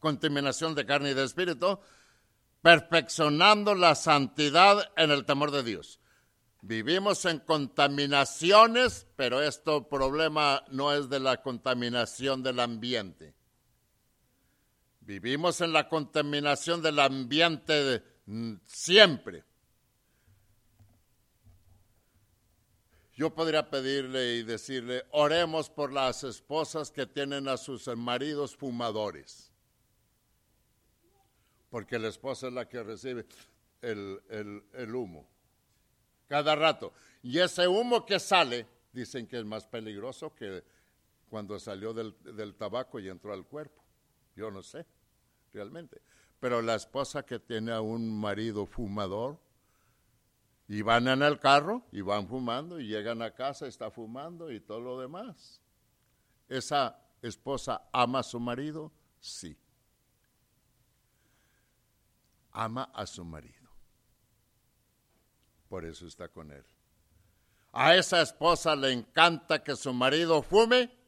Contaminación 0.00 0.74
de 0.74 0.84
carne 0.84 1.12
y 1.12 1.14
de 1.14 1.24
espíritu, 1.24 1.78
perfeccionando 2.62 3.74
la 3.76 3.94
santidad 3.94 4.90
en 4.96 5.12
el 5.12 5.24
temor 5.24 5.52
de 5.52 5.62
Dios. 5.62 6.00
Vivimos 6.62 7.24
en 7.26 7.38
contaminaciones, 7.38 9.06
pero 9.16 9.40
este 9.40 9.80
problema 9.82 10.64
no 10.70 10.92
es 10.92 11.08
de 11.08 11.20
la 11.20 11.40
contaminación 11.40 12.42
del 12.42 12.60
ambiente. 12.60 13.34
Vivimos 15.00 15.60
en 15.60 15.72
la 15.72 15.88
contaminación 15.88 16.82
del 16.82 16.98
ambiente 16.98 18.02
mm, 18.26 18.54
siempre. 18.66 19.44
Yo 23.14 23.34
podría 23.34 23.68
pedirle 23.68 24.36
y 24.36 24.42
decirle, 24.42 25.04
oremos 25.10 25.68
por 25.68 25.92
las 25.92 26.24
esposas 26.24 26.90
que 26.90 27.06
tienen 27.06 27.48
a 27.48 27.56
sus 27.56 27.86
maridos 27.88 28.56
fumadores, 28.56 29.52
porque 31.68 31.98
la 31.98 32.08
esposa 32.08 32.48
es 32.48 32.54
la 32.54 32.66
que 32.66 32.82
recibe 32.82 33.26
el, 33.82 34.22
el 34.72 34.94
humo 34.94 35.28
cada 36.30 36.54
rato. 36.54 36.92
Y 37.24 37.40
ese 37.40 37.66
humo 37.66 38.06
que 38.06 38.20
sale, 38.20 38.64
dicen 38.92 39.26
que 39.26 39.36
es 39.36 39.44
más 39.44 39.66
peligroso 39.66 40.32
que 40.32 40.62
cuando 41.28 41.58
salió 41.58 41.92
del, 41.92 42.14
del 42.22 42.54
tabaco 42.54 43.00
y 43.00 43.08
entró 43.08 43.32
al 43.32 43.44
cuerpo. 43.44 43.79
Yo 44.40 44.50
no 44.50 44.62
sé 44.62 44.86
realmente. 45.52 46.00
Pero 46.40 46.62
la 46.62 46.74
esposa 46.74 47.24
que 47.24 47.38
tiene 47.38 47.72
a 47.72 47.82
un 47.82 48.18
marido 48.18 48.64
fumador, 48.64 49.38
y 50.66 50.82
van 50.82 51.08
en 51.08 51.20
el 51.22 51.40
carro 51.40 51.82
y 51.90 52.00
van 52.00 52.28
fumando 52.28 52.78
y 52.78 52.86
llegan 52.86 53.22
a 53.22 53.34
casa, 53.34 53.66
está 53.66 53.90
fumando 53.90 54.52
y 54.52 54.60
todo 54.60 54.80
lo 54.80 55.00
demás. 55.00 55.60
¿Esa 56.48 56.96
esposa 57.20 57.88
ama 57.92 58.20
a 58.20 58.22
su 58.22 58.38
marido? 58.38 58.92
Sí. 59.18 59.58
Ama 62.52 62.84
a 62.94 63.04
su 63.04 63.24
marido. 63.24 63.68
Por 65.68 65.84
eso 65.84 66.06
está 66.06 66.28
con 66.28 66.52
él. 66.52 66.64
A 67.72 67.96
esa 67.96 68.22
esposa 68.22 68.74
le 68.76 68.92
encanta 68.92 69.64
que 69.64 69.74
su 69.74 69.92
marido 69.92 70.40
fume. 70.40 70.99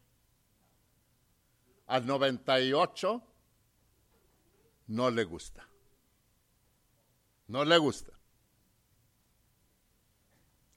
Al 1.92 2.06
98 2.06 3.22
no 4.86 5.10
le 5.10 5.24
gusta. 5.24 5.68
No 7.48 7.66
le 7.66 7.76
gusta. 7.76 8.14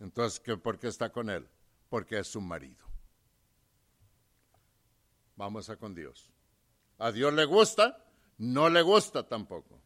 Entonces, 0.02 0.42
¿qué, 0.42 0.58
¿por 0.58 0.78
qué 0.78 0.90
está 0.90 1.14
con 1.14 1.30
él? 1.30 1.48
Porque 1.88 2.20
es 2.20 2.28
su 2.28 2.42
marido. 2.42 2.86
Vamos 5.38 5.70
a 5.70 5.78
con 5.78 5.96
Dios. 5.96 6.30
¿A 6.98 7.14
Dios 7.14 7.34
le 7.34 7.46
gusta? 7.46 8.06
No 8.38 8.70
le 8.70 8.82
gusta 8.82 9.26
tampoco. 9.26 9.80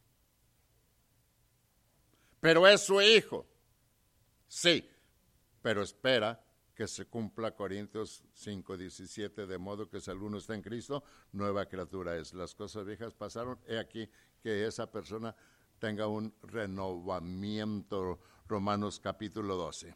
Pero 2.40 2.68
es 2.68 2.82
su 2.82 3.04
hijo. 3.04 3.46
Sí, 4.48 4.90
pero 5.62 5.84
espera 5.84 6.44
que 6.80 6.88
se 6.88 7.08
cumpla 7.08 7.52
Corintios 7.52 8.24
5, 8.36 8.78
17, 8.78 9.46
de 9.46 9.58
modo 9.58 9.90
que 9.90 10.00
si 10.00 10.12
alguno 10.12 10.38
está 10.38 10.56
en 10.56 10.62
Cristo, 10.62 11.04
nueva 11.34 11.66
criatura 11.66 12.16
es. 12.16 12.34
Las 12.34 12.56
cosas 12.56 12.86
viejas 12.86 13.14
pasaron, 13.14 13.60
he 13.68 13.78
aquí 13.78 14.10
que 14.42 14.66
esa 14.66 14.90
persona 14.90 15.36
tenga 15.78 16.08
un 16.08 16.34
renovamiento, 16.42 18.18
Romanos 18.48 19.02
capítulo 19.02 19.58
12. 19.58 19.94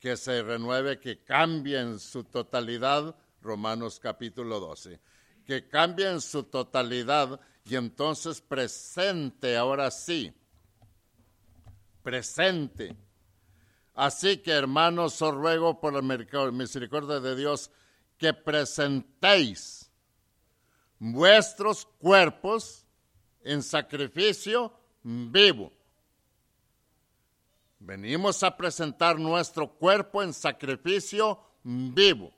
Que 0.00 0.16
se 0.16 0.42
renueve, 0.42 0.98
que 0.98 1.22
cambie 1.22 1.78
en 1.78 2.00
su 2.00 2.24
totalidad, 2.24 3.14
Romanos 3.40 4.00
capítulo 4.00 4.58
12. 4.58 4.98
Que 5.46 5.68
cambie 5.68 6.10
en 6.10 6.20
su 6.20 6.42
totalidad 6.42 7.40
y 7.64 7.76
entonces 7.76 8.40
presente, 8.40 9.56
ahora 9.56 9.88
sí, 9.92 10.34
presente 12.02 12.96
Así 13.98 14.36
que, 14.36 14.52
hermanos, 14.52 15.20
os 15.20 15.34
ruego 15.34 15.80
por 15.80 15.92
la 15.92 16.02
misericordia 16.52 17.18
de 17.18 17.34
Dios 17.34 17.68
que 18.16 18.32
presentéis 18.32 19.90
vuestros 21.00 21.84
cuerpos 21.98 22.86
en 23.42 23.60
sacrificio 23.60 24.72
vivo. 25.02 25.72
Venimos 27.80 28.44
a 28.44 28.56
presentar 28.56 29.18
nuestro 29.18 29.68
cuerpo 29.68 30.22
en 30.22 30.32
sacrificio 30.32 31.40
vivo, 31.64 32.32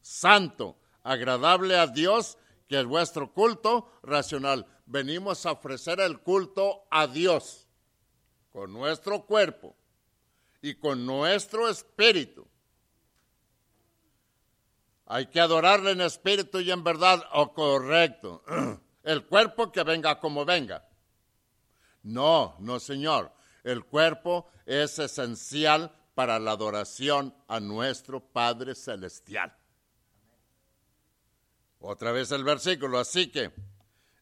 santo, 0.00 0.78
agradable 1.02 1.78
a 1.78 1.86
Dios, 1.86 2.38
que 2.66 2.80
es 2.80 2.86
vuestro 2.86 3.30
culto 3.30 3.92
racional. 4.02 4.66
Venimos 4.86 5.44
a 5.44 5.52
ofrecer 5.52 6.00
el 6.00 6.20
culto 6.20 6.86
a 6.90 7.06
Dios 7.06 7.68
con 8.50 8.72
nuestro 8.72 9.26
cuerpo 9.26 9.76
y 10.64 10.76
con 10.76 11.04
nuestro 11.04 11.68
espíritu. 11.68 12.48
Hay 15.04 15.26
que 15.26 15.38
adorarle 15.38 15.90
en 15.90 16.00
espíritu 16.00 16.58
y 16.60 16.70
en 16.70 16.82
verdad, 16.82 17.22
o 17.34 17.52
correcto. 17.52 18.42
El 19.02 19.26
cuerpo 19.26 19.70
que 19.70 19.82
venga 19.82 20.18
como 20.18 20.46
venga. 20.46 20.88
No, 22.02 22.56
no, 22.60 22.80
Señor. 22.80 23.30
El 23.62 23.84
cuerpo 23.84 24.48
es 24.64 24.98
esencial 24.98 25.94
para 26.14 26.38
la 26.38 26.52
adoración 26.52 27.34
a 27.46 27.60
nuestro 27.60 28.20
Padre 28.20 28.74
Celestial. 28.74 29.54
Otra 31.78 32.10
vez 32.10 32.32
el 32.32 32.42
versículo. 32.42 32.98
Así 32.98 33.30
que, 33.30 33.52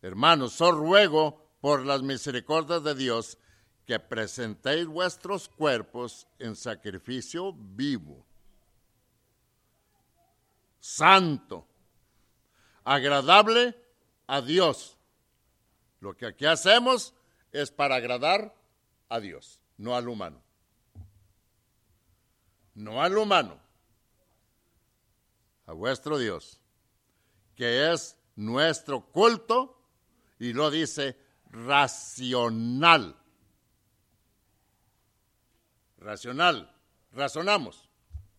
hermanos, 0.01 0.61
os 0.61 0.75
ruego 0.75 1.53
por 1.61 1.87
las 1.87 2.03
misericordias 2.03 2.83
de 2.83 2.97
Dios 2.97 3.39
que 3.87 3.99
presentéis 3.99 4.87
vuestros 4.87 5.49
cuerpos 5.49 6.27
en 6.39 6.55
sacrificio 6.55 7.53
vivo, 7.53 8.25
santo, 10.81 11.67
agradable 12.85 13.77
a 14.27 14.41
Dios. 14.41 14.97
Lo 16.01 16.17
que 16.17 16.27
aquí 16.27 16.47
hacemos 16.47 17.15
es 17.51 17.71
para 17.71 17.97
agradar 17.97 18.55
a 19.09 19.21
Dios, 19.21 19.61
no 19.77 19.97
al 19.97 20.09
humano. 20.09 20.43
No 22.75 23.03
al 23.03 23.19
humano, 23.19 23.61
a 25.67 25.73
vuestro 25.73 26.17
Dios, 26.17 26.59
que 27.55 27.93
es 27.93 28.17
nuestro 28.35 29.03
culto, 29.03 29.79
y 30.39 30.55
lo 30.55 30.71
dice 30.71 31.19
racional 31.51 33.22
racional, 36.03 36.71
razonamos, 37.13 37.89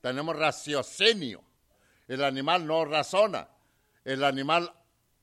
tenemos 0.02 0.36
raciocinio. 0.36 1.44
El 2.08 2.24
animal 2.24 2.68
no 2.68 2.86
razona, 2.86 3.48
el 4.04 4.24
animal 4.24 4.74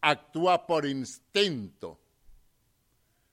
actúa 0.00 0.66
por 0.66 0.86
instinto. 0.86 2.00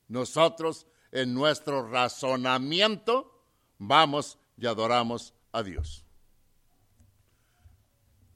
Nosotros 0.10 0.86
en 1.12 1.34
nuestro 1.34 1.88
razonamiento 1.88 3.42
vamos 3.78 4.38
y 4.58 4.68
adoramos 4.68 5.34
a 5.54 5.64
Dios. 5.64 6.04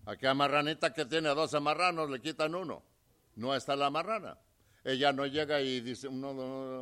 Aquella 0.05 0.33
marranita 0.33 0.93
que 0.93 1.05
tiene 1.05 1.29
dos 1.29 1.59
marranos 1.61 2.09
le 2.09 2.21
quitan 2.21 2.55
uno. 2.55 2.83
No 3.35 3.55
está 3.55 3.75
la 3.75 3.89
marrana. 3.89 4.37
Ella 4.83 5.13
no 5.13 5.25
llega 5.25 5.61
y 5.61 5.79
dice, 5.81 6.07
uno, 6.07 6.29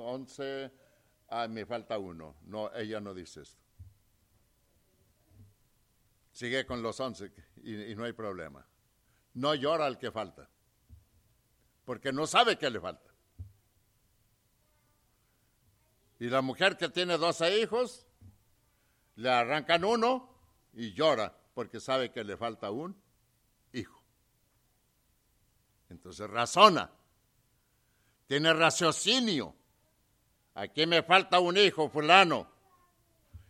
once, 0.03 0.71
ah, 1.29 1.47
me 1.47 1.65
falta 1.65 1.97
uno. 1.97 2.35
No, 2.43 2.73
ella 2.73 2.99
no 2.99 3.13
dice 3.13 3.41
esto 3.41 3.68
sigue 6.39 6.65
con 6.65 6.81
los 6.81 6.97
once 7.01 7.33
y, 7.63 7.93
no 7.95 8.05
hay 8.05 8.13
problema. 8.13 8.65
No 9.33 9.55
llora 9.55 9.85
al 9.85 9.97
que 9.97 10.09
falta, 10.09 10.49
porque 11.83 12.13
no 12.13 12.25
sabe 12.27 12.57
qué 12.57 12.69
le 12.69 12.79
falta. 12.79 13.09
Y 16.17 16.29
la 16.29 16.41
mujer 16.41 16.77
que 16.77 16.87
tiene 16.87 17.17
12 17.17 17.59
hijos, 17.59 18.07
le 19.17 19.29
arrancan 19.29 19.83
uno 19.83 20.33
y 20.73 20.93
llora 20.93 21.37
porque 21.53 21.81
sabe 21.81 22.09
que 22.09 22.23
le 22.23 22.37
falta 22.37 22.71
un 22.71 22.95
hijo. 23.73 24.01
Entonces 25.89 26.29
razona, 26.29 26.89
tiene 28.27 28.53
raciocinio. 28.53 29.53
Aquí 30.53 30.85
me 30.87 31.03
falta 31.03 31.41
un 31.41 31.57
hijo, 31.57 31.89
fulano 31.89 32.58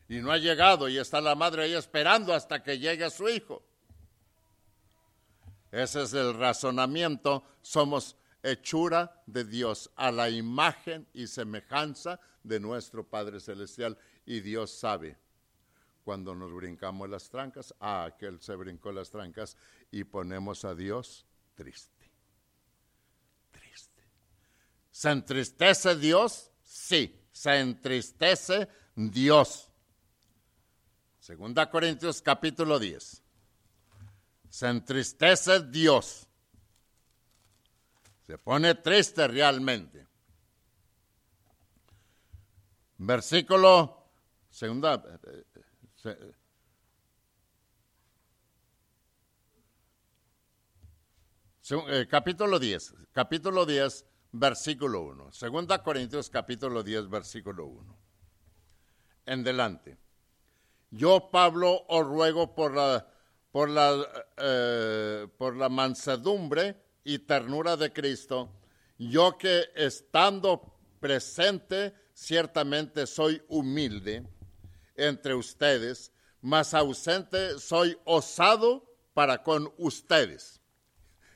y 0.10 0.18
no 0.22 0.32
ha 0.32 0.38
llegado 0.40 0.90
y 0.90 0.98
está 0.98 1.22
la 1.22 1.36
madre 1.36 1.64
ahí 1.64 1.76
esperando 1.76 2.34
hasta 2.34 2.64
que 2.64 2.80
llegue 2.80 3.10
su 3.12 3.30
hijo. 3.30 3.64
Ese 5.72 6.02
es 6.02 6.14
el 6.14 6.34
razonamiento. 6.34 7.44
Somos 7.62 8.16
hechura 8.42 9.22
de 9.28 9.46
Dios 9.46 9.92
a 9.96 10.12
la 10.12 10.28
imagen 10.32 11.08
y 11.14 11.28
semejanza 11.28 12.20
de 12.44 12.60
nuestro 12.60 13.08
Padre 13.08 13.40
Celestial. 13.40 14.00
Y 14.26 14.40
Dios 14.40 14.72
sabe 14.72 15.16
cuando 16.04 16.34
nos 16.34 16.52
brincamos 16.54 17.08
las 17.08 17.30
trancas, 17.30 17.72
ah, 17.80 18.06
aquel 18.06 18.42
se 18.42 18.56
brincó 18.56 18.92
las 18.92 19.12
trancas 19.12 19.56
y 19.92 20.06
ponemos 20.06 20.66
a 20.66 20.74
Dios 20.74 21.28
triste. 21.54 22.10
Triste. 23.52 24.04
¿Se 24.90 25.12
entristece 25.12 25.96
Dios? 25.96 26.50
Sí, 26.64 27.16
se 27.32 27.60
entristece 27.60 28.68
Dios. 28.96 29.69
Segunda 31.30 31.70
Corintios 31.70 32.24
capítulo 32.24 32.80
10. 32.80 33.22
Se 34.50 34.68
entristece 34.68 35.60
Dios. 35.60 36.28
Se 38.26 38.40
pone 38.40 38.74
triste 38.74 39.28
realmente. 39.28 40.08
Versículo, 42.98 44.10
segunda, 44.50 45.20
eh, 51.92 52.08
capítulo 52.10 52.58
10, 52.58 52.96
capítulo 53.12 53.68
10, 53.68 54.04
versículo 54.32 55.02
1. 55.02 55.32
Segunda 55.32 55.84
Corintios 55.84 56.32
capítulo 56.32 56.82
10, 56.82 57.08
versículo 57.08 57.68
1. 57.68 57.98
En 59.28 59.44
delante. 59.44 60.09
Yo, 60.92 61.30
Pablo, 61.32 61.86
os 61.88 62.06
ruego 62.06 62.56
por 62.56 62.74
la, 62.74 63.08
por 63.52 63.70
la, 63.70 64.06
eh, 64.38 65.28
por 65.38 65.56
la 65.56 65.70
mansedumbre 65.70 66.76
y 67.04 67.20
ternura 67.20 67.78
de 67.78 67.94
Cristo, 67.94 68.50
yo 68.98 69.38
que 69.38 69.70
estando 69.76 70.76
presente, 71.00 71.94
ciertamente 72.14 73.08
soy 73.08 73.42
humilde 73.48 74.28
entre 74.96 75.36
ustedes, 75.36 76.12
mas 76.42 76.74
ausente 76.74 77.60
soy 77.60 77.98
osado 78.04 78.84
para 79.14 79.44
con 79.44 79.72
ustedes. 79.78 80.59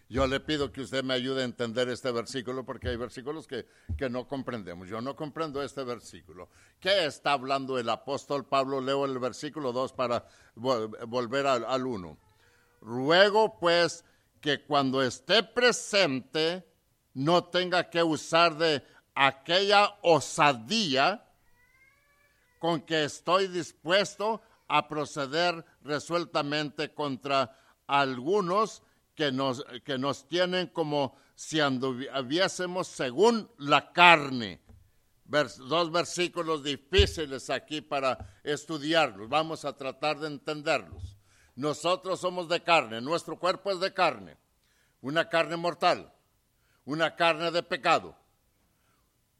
Yo 0.10 0.28
le 0.28 0.40
pido 0.40 0.72
que 0.72 0.82
usted 0.82 1.04
me 1.04 1.14
ayude 1.14 1.42
a 1.42 1.46
entender 1.46 1.90
este 1.90 2.12
versículo 2.12 2.66
porque 2.66 2.90
hay 2.90 2.98
versículos 2.98 3.48
que, 3.48 3.66
no 4.10 4.28
comprendemos. 4.28 4.88
Yo 4.88 5.02
no 5.02 5.16
comprendo 5.16 5.64
este 5.64 5.84
versículo. 5.84 6.50
¿Qué 6.80 7.06
está 7.06 7.34
hablando 7.34 7.80
el 7.80 7.90
apóstol 7.90 8.46
Pablo? 8.46 8.82
Leo 8.82 9.06
el 9.06 9.18
versículo 9.18 9.72
2 9.72 9.94
para 9.94 10.28
volver 10.56 11.48
al 11.48 11.88
1. 11.88 12.18
Ruego 12.82 13.58
pues 13.60 14.06
que 14.40 14.64
cuando 14.66 15.02
esté 15.02 15.42
presente 15.42 16.68
no 17.14 17.46
tenga 17.46 17.90
que 17.90 18.04
usar 18.04 18.58
de 18.58 18.84
aquella 19.16 19.98
osadía 20.02 21.26
con 22.60 22.82
que 22.82 23.06
estoy 23.06 23.48
dispuesto 23.48 24.42
a 24.68 24.88
proceder 24.88 25.66
resueltamente 25.82 26.94
contra 26.94 27.58
algunos 27.88 28.83
que 29.16 29.32
nos, 29.32 29.64
que 29.84 29.98
nos 29.98 30.28
tienen 30.28 30.68
como 30.68 31.16
si 31.36 31.60
anduviésemos 31.60 32.88
según 32.88 33.50
la 33.58 33.92
carne. 33.92 34.62
dos 35.26 35.92
versículos 35.92 36.64
difíciles 36.64 37.50
aquí 37.50 37.82
para 37.82 38.40
estudiarlos. 38.44 39.30
Vamos 39.30 39.66
a 39.66 39.76
tratar 39.76 40.20
de 40.20 40.28
entenderlos. 40.28 41.18
Nosotros 41.56 42.20
somos 42.20 42.50
de 42.50 42.62
carne, 42.62 43.00
nuestro 43.02 43.38
cuerpo 43.38 43.72
es 43.72 43.80
de 43.80 43.94
carne, 43.94 44.38
una 45.02 45.30
carne 45.30 45.56
mortal, 45.56 46.12
una 46.86 47.16
carne 47.16 47.52
de 47.52 47.62
pecado. 47.62 48.16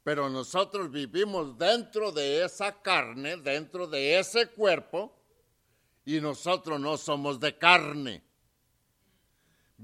Pero 0.04 0.28
nosotros 0.28 0.90
vivimos 0.90 1.58
dentro 1.58 2.12
de 2.12 2.44
esa 2.44 2.80
carne, 2.82 3.36
dentro 3.38 3.86
de 3.86 4.18
ese 4.18 4.48
cuerpo, 4.48 5.12
y 6.04 6.20
nosotros 6.20 6.78
no 6.78 6.96
somos 6.96 7.40
de 7.40 7.56
carne. 7.56 8.22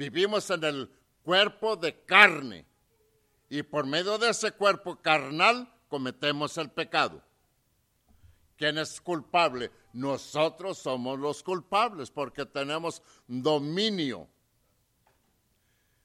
Vivimos 0.01 0.49
en 0.49 0.65
el 0.65 0.91
cuerpo 1.23 1.77
de 1.77 2.07
carne 2.07 2.65
y 3.51 3.63
por 3.63 3.85
medio 3.85 4.17
de 4.17 4.31
ese 4.31 4.51
cuerpo 4.53 4.97
carnal 4.97 5.71
cometemos 5.89 6.57
el 6.57 6.71
pecado. 6.71 7.23
¿Quién 8.57 8.79
es 8.79 8.99
culpable? 8.99 9.71
Nosotros 9.93 10.79
somos 10.79 11.19
los 11.19 11.43
culpables 11.43 12.11
porque 12.11 12.47
tenemos 12.47 13.03
dominio. 13.29 14.27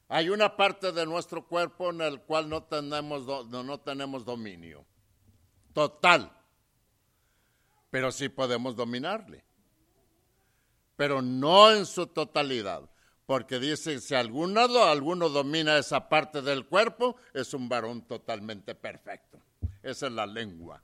Hay 0.09 0.27
una 0.27 0.57
parte 0.57 0.91
de 0.91 1.05
nuestro 1.05 1.47
cuerpo 1.47 1.91
en 1.91 2.01
el 2.01 2.19
cual 2.19 2.49
no 2.49 2.63
tenemos, 2.63 3.47
no 3.47 3.79
tenemos 3.79 4.25
dominio 4.25 4.85
total, 5.71 6.37
pero 7.89 8.11
sí 8.11 8.27
podemos 8.27 8.75
dominarle, 8.75 9.45
pero 10.97 11.21
no 11.21 11.71
en 11.71 11.85
su 11.85 12.07
totalidad, 12.07 12.89
porque 13.25 13.59
dice, 13.59 13.99
si 13.99 14.15
alguno, 14.15 14.61
alguno 14.83 15.29
domina 15.29 15.77
esa 15.77 16.09
parte 16.09 16.41
del 16.41 16.65
cuerpo, 16.65 17.15
es 17.33 17.53
un 17.53 17.67
varón 17.67 18.03
totalmente 18.03 18.75
perfecto. 18.75 19.39
Esa 19.81 20.07
es 20.07 20.13
la 20.13 20.25
lengua 20.25 20.81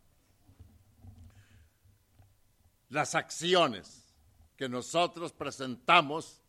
las 2.91 3.15
acciones 3.15 4.13
que 4.57 4.69
nosotros 4.69 5.31
presentamos 5.31 6.41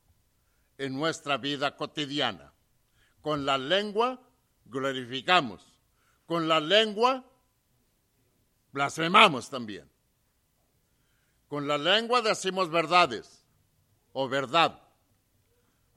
en 0.76 0.92
nuestra 0.94 1.38
vida 1.38 1.76
cotidiana. 1.76 2.52
Con 3.22 3.46
la 3.46 3.56
lengua 3.56 4.20
glorificamos, 4.66 5.64
con 6.26 6.48
la 6.48 6.58
lengua 6.58 7.24
blasfemamos 8.72 9.48
también. 9.48 9.88
Con 11.46 11.68
la 11.68 11.78
lengua 11.78 12.22
decimos 12.22 12.70
verdades 12.70 13.44
o 14.12 14.28
verdad, 14.28 14.82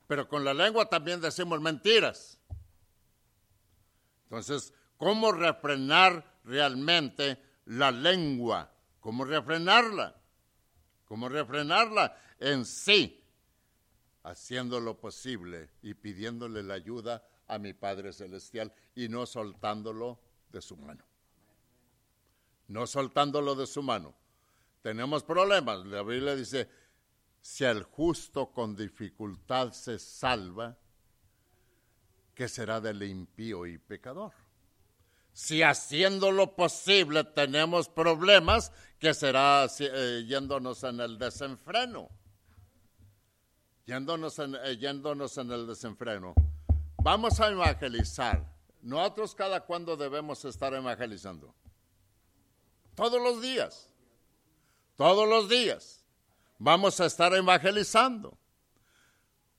pero 0.07 0.27
con 0.27 0.43
la 0.43 0.53
lengua 0.53 0.85
también 0.87 1.21
decimos 1.21 1.59
mentiras. 1.61 2.39
Entonces, 4.23 4.73
¿cómo 4.97 5.31
refrenar 5.31 6.39
realmente 6.43 7.41
la 7.65 7.91
lengua? 7.91 8.71
¿Cómo 8.99 9.25
refrenarla? 9.25 10.15
¿Cómo 11.05 11.29
refrenarla? 11.29 12.17
En 12.39 12.65
sí, 12.65 13.23
haciendo 14.23 14.79
lo 14.79 14.97
posible 14.99 15.69
y 15.81 15.93
pidiéndole 15.93 16.63
la 16.63 16.73
ayuda 16.73 17.23
a 17.47 17.59
mi 17.59 17.73
Padre 17.73 18.11
Celestial 18.11 18.73
y 18.95 19.07
no 19.07 19.25
soltándolo 19.25 20.19
de 20.49 20.61
su 20.61 20.75
mano. 20.77 21.05
No 22.67 22.87
soltándolo 22.87 23.53
de 23.55 23.67
su 23.67 23.83
mano. 23.83 24.15
Tenemos 24.81 25.23
problemas. 25.23 25.85
La 25.85 26.01
Biblia 26.01 26.35
dice, 26.35 26.69
si 27.45 27.63
el 27.63 27.83
justo 27.83 28.47
con 28.47 28.75
dificultad 28.75 29.71
se 29.71 29.99
salva, 29.99 30.75
¿qué 32.33 32.49
será 32.49 32.81
del 32.81 33.03
impío 33.03 33.67
y 33.67 33.77
pecador? 33.77 34.33
Si 35.31 35.61
haciendo 35.61 36.31
lo 36.31 36.55
posible 36.55 37.23
tenemos 37.23 37.87
problemas, 37.87 38.71
que 38.97 39.13
será 39.13 39.67
eh, 39.77 40.25
yéndonos 40.27 40.83
en 40.85 40.99
el 40.99 41.19
desenfreno. 41.19 42.09
Yéndonos 43.85 44.39
en, 44.39 44.55
eh, 44.55 44.77
yéndonos 44.77 45.37
en 45.37 45.51
el 45.51 45.67
desenfreno. 45.67 46.33
Vamos 47.03 47.39
a 47.39 47.49
evangelizar. 47.49 48.43
Nosotros 48.81 49.35
cada 49.35 49.61
cuando 49.61 49.95
debemos 49.95 50.43
estar 50.45 50.73
evangelizando. 50.73 51.53
Todos 52.95 53.21
los 53.21 53.39
días. 53.39 53.87
Todos 54.95 55.29
los 55.29 55.47
días. 55.47 56.04
Vamos 56.57 56.99
a 56.99 57.05
estar 57.05 57.33
evangelizando. 57.33 58.37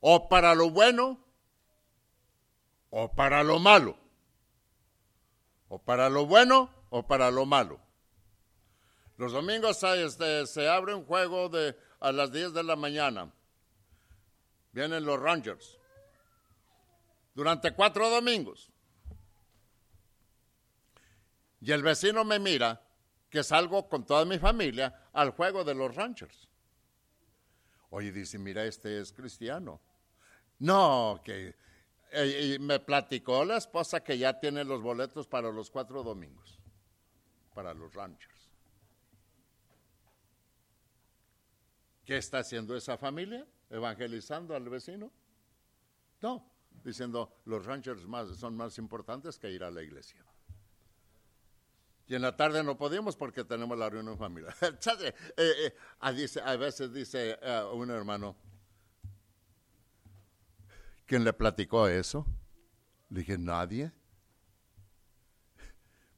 O 0.01 0.29
para 0.29 0.55
lo 0.55 0.71
bueno 0.71 1.19
o 2.91 3.13
para 3.13 3.43
lo 3.43 3.59
malo 3.59 3.99
o 5.69 5.79
para 5.79 6.09
lo 6.09 6.27
bueno 6.27 6.71
o 6.91 7.07
para 7.07 7.31
lo 7.31 7.47
malo. 7.47 7.81
Los 9.17 9.33
domingos 9.33 9.83
este, 9.83 10.47
se 10.47 10.69
abre 10.69 10.95
un 10.95 11.05
juego 11.05 11.49
de, 11.49 11.77
a 12.01 12.13
las 12.13 12.33
10 12.33 12.53
de 12.53 12.63
la 12.63 12.77
mañana. 12.77 13.33
Vienen 14.73 15.05
los 15.05 15.19
Rangers. 15.19 15.79
Durante 17.35 17.73
cuatro 17.73 18.11
domingos. 18.11 18.71
Y 21.61 21.73
el 21.73 21.83
vecino 21.83 22.25
me 22.25 22.39
mira 22.39 22.83
que 23.31 23.43
salgo 23.43 23.89
con 23.89 24.07
toda 24.07 24.25
mi 24.25 24.39
familia 24.39 25.09
al 25.13 25.31
juego 25.31 25.65
de 25.65 25.75
los 25.75 25.95
Rangers. 25.95 26.49
Oye, 27.91 28.13
dice, 28.13 28.39
mira, 28.39 28.65
este 28.65 29.01
es 29.01 29.13
cristiano. 29.13 29.81
No, 30.59 31.21
que 31.25 31.55
eh, 32.13 32.59
me 32.61 32.81
platicó 32.81 33.45
la 33.45 33.57
esposa 33.57 34.03
que 34.03 34.19
ya 34.19 34.39
tiene 34.39 34.65
los 34.65 34.83
boletos 34.83 35.27
para 35.27 35.51
los 35.51 35.71
cuatro 35.71 36.03
domingos, 36.03 36.59
para 37.55 37.75
los 37.75 37.95
ranchers. 37.95 38.51
¿Qué 42.05 42.17
está 42.17 42.39
haciendo 42.39 42.77
esa 42.77 42.97
familia? 42.97 43.47
¿Evangelizando 43.69 44.55
al 44.55 44.69
vecino? 44.69 45.13
No, 46.23 46.49
diciendo 46.85 47.41
los 47.45 47.67
ranchers 47.67 48.07
más, 48.07 48.29
son 48.37 48.57
más 48.57 48.79
importantes 48.79 49.39
que 49.39 49.51
ir 49.51 49.65
a 49.65 49.71
la 49.71 49.83
iglesia. 49.83 50.25
Y 52.09 52.15
en 52.15 52.23
la 52.23 52.37
tarde 52.37 52.63
no 52.63 52.77
podíamos 52.79 53.17
porque 53.17 53.45
tenemos 53.45 53.77
la 53.77 53.91
reunión 53.91 54.17
familiar. 54.19 54.55
Eh, 55.01 55.15
eh, 55.37 55.75
a 56.01 56.57
veces 56.57 56.93
dice 56.93 57.39
un 57.73 57.91
hermano, 57.91 58.37
¿Quién 61.07 61.23
le 61.23 61.33
platicó 61.33 61.87
eso? 61.87 62.27
Le 63.11 63.21
dije, 63.21 63.39
nadie. 63.39 63.93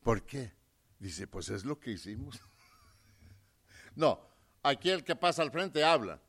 ¿Por 0.03 0.25
qué? 0.25 0.55
Dice, 0.99 1.27
pues 1.27 1.51
es 1.51 1.65
lo 1.67 1.79
que 1.79 1.91
hicimos. 1.91 2.41
no, 3.95 4.19
aquí 4.63 4.89
el 4.89 5.05
que 5.05 5.15
pasa 5.15 5.43
al 5.43 5.53
frente 5.53 5.85
habla 5.85 6.21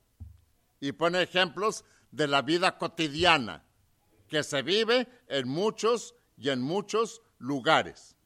y 0.82 0.92
pone 0.92 1.22
ejemplos 1.22 1.86
de 2.12 2.28
la 2.28 2.42
vida 2.42 2.78
cotidiana 2.78 3.64
que 4.28 4.44
se 4.44 4.62
vive 4.62 5.08
en 5.30 5.48
muchos 5.48 6.16
y 6.38 6.50
en 6.50 6.62
muchos 6.62 7.22
lugares. 7.38 8.18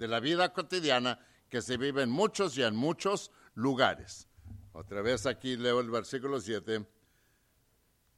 De 0.00 0.08
la 0.08 0.18
vida 0.18 0.54
cotidiana 0.54 1.18
que 1.50 1.60
se 1.60 1.76
vive 1.76 2.02
en 2.02 2.10
muchos 2.10 2.56
y 2.56 2.62
en 2.62 2.74
muchos 2.74 3.30
lugares. 3.54 4.26
Otra 4.72 5.02
vez 5.02 5.26
aquí 5.26 5.58
leo 5.58 5.78
el 5.80 5.90
versículo 5.90 6.40
7 6.40 6.86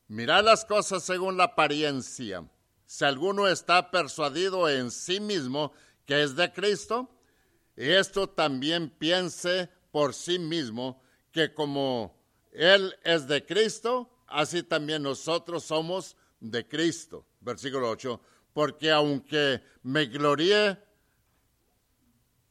Mirad 0.06 0.44
las 0.44 0.64
cosas 0.64 1.02
según 1.02 1.36
la 1.36 1.44
apariencia. 1.44 2.48
Si 2.86 3.04
alguno 3.04 3.48
está 3.48 3.90
persuadido 3.90 4.68
en 4.68 4.92
sí 4.92 5.18
mismo 5.18 5.72
que 6.06 6.22
es 6.22 6.36
de 6.36 6.52
Cristo, 6.52 7.10
esto 7.74 8.28
también 8.28 8.88
piense 8.88 9.68
por 9.90 10.14
sí 10.14 10.38
mismo 10.38 11.02
que 11.32 11.52
como 11.52 12.16
Él 12.52 12.94
es 13.02 13.26
de 13.26 13.44
Cristo, 13.44 14.08
así 14.28 14.62
también 14.62 15.02
nosotros 15.02 15.64
somos 15.64 16.16
de 16.38 16.68
Cristo. 16.68 17.26
Versículo 17.40 17.90
8. 17.90 18.20
Porque 18.52 18.92
aunque 18.92 19.60
me 19.82 20.06
gloríe 20.06 20.78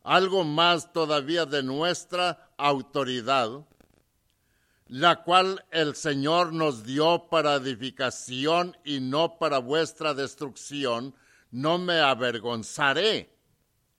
algo 0.04 0.44
más 0.44 0.92
todavía 0.94 1.46
de 1.46 1.64
nuestra 1.64 2.52
autoridad, 2.58 3.66
la 4.88 5.24
cual 5.24 5.66
el 5.72 5.96
Señor 5.96 6.54
nos 6.54 6.84
dio 6.84 7.30
para 7.30 7.56
edificación 7.56 8.78
y 8.84 9.00
no 9.00 9.38
para 9.38 9.60
vuestra 9.60 10.14
destrucción, 10.14 11.16
no 11.52 11.78
me 11.78 12.00
avergonzaré. 12.00 13.34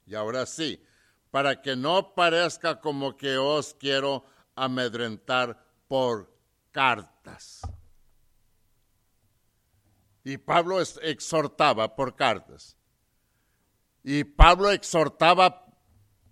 Y 0.07 0.15
ahora 0.15 0.45
sí, 0.45 0.83
para 1.31 1.63
que 1.63 1.77
no 1.77 2.15
parezca 2.15 2.81
como 2.81 3.17
que 3.17 3.39
os 3.39 3.75
quiero 3.75 4.25
amedrentar 4.55 5.65
por 5.89 6.31
cartas. 6.71 7.63
Y 10.25 10.37
Pablo 10.37 10.81
exhortaba 10.81 11.97
por 11.97 12.15
cartas. 12.15 12.77
Y 14.05 14.25
Pablo 14.25 14.71
exhortaba 14.71 15.72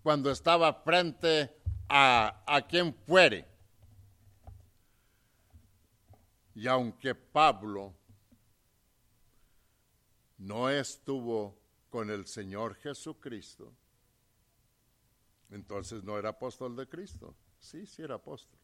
cuando 0.03 0.31
estaba 0.31 0.73
frente 0.73 1.55
a, 1.89 2.43
a 2.47 2.67
quien 2.67 2.95
fuere 2.95 3.51
y 6.61 6.67
aunque 6.67 7.15
Pablo 7.15 7.95
no 10.37 10.69
estuvo 10.69 11.59
con 11.89 12.11
el 12.11 12.27
Señor 12.27 12.75
Jesucristo, 12.75 13.73
entonces 15.51 16.05
no 16.05 16.19
era 16.19 16.31
apóstol 16.31 16.77
de 16.77 16.87
Cristo. 16.87 17.35
Sí, 17.59 17.87
sí 17.87 18.03
era 18.03 18.17
apóstol. 18.17 18.59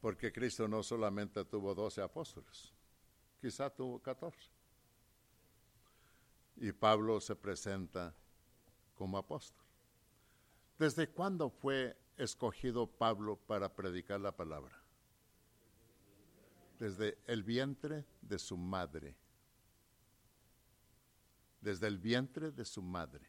Porque 0.00 0.32
Cristo 0.32 0.66
no 0.66 0.82
solamente 0.82 1.44
tuvo 1.44 1.74
doce 1.74 2.00
apóstoles, 2.00 2.72
quizá 3.38 3.68
tuvo 3.68 4.00
catorce. 4.00 4.50
Y 6.60 6.72
Pablo 6.72 7.20
se 7.20 7.34
presenta 7.34 8.14
como 8.94 9.16
apóstol. 9.16 9.64
¿Desde 10.78 11.08
cuándo 11.08 11.48
fue 11.48 11.96
escogido 12.18 12.86
Pablo 12.86 13.36
para 13.36 13.74
predicar 13.74 14.20
la 14.20 14.36
palabra? 14.36 14.78
Desde 16.78 17.18
el 17.26 17.42
vientre 17.42 18.04
de 18.20 18.38
su 18.38 18.58
madre. 18.58 19.16
Desde 21.62 21.86
el 21.86 21.98
vientre 21.98 22.50
de 22.50 22.64
su 22.66 22.82
madre. 22.82 23.26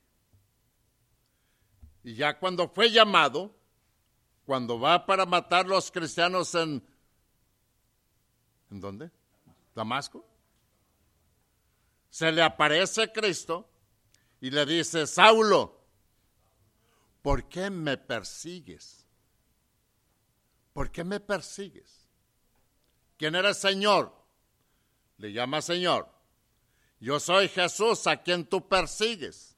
Y 2.04 2.16
ya 2.16 2.38
cuando 2.38 2.68
fue 2.68 2.92
llamado, 2.92 3.56
cuando 4.46 4.78
va 4.78 5.06
para 5.06 5.26
matar 5.26 5.68
los 5.68 5.90
cristianos 5.90 6.54
en... 6.56 6.84
¿En 8.70 8.80
dónde? 8.80 9.10
Damasco. 9.74 10.31
Se 12.12 12.32
le 12.32 12.44
aparece 12.44 13.12
Cristo 13.12 13.68
y 14.40 14.52
le 14.52 14.68
dice, 14.68 15.08
Saulo, 15.08 15.82
¿por 17.24 17.50
qué 17.50 17.72
me 17.72 17.98
persigues? 17.98 19.08
¿Por 20.74 20.92
qué 20.92 21.04
me 21.04 21.20
persigues? 21.20 22.08
¿Quién 23.18 23.34
eres 23.34 23.58
Señor? 23.58 24.16
Le 25.18 25.34
llama 25.34 25.64
Señor. 25.64 26.08
Yo 27.00 27.20
soy 27.20 27.48
Jesús 27.48 28.06
a 28.06 28.22
quien 28.22 28.46
tú 28.46 28.68
persigues. 28.68 29.58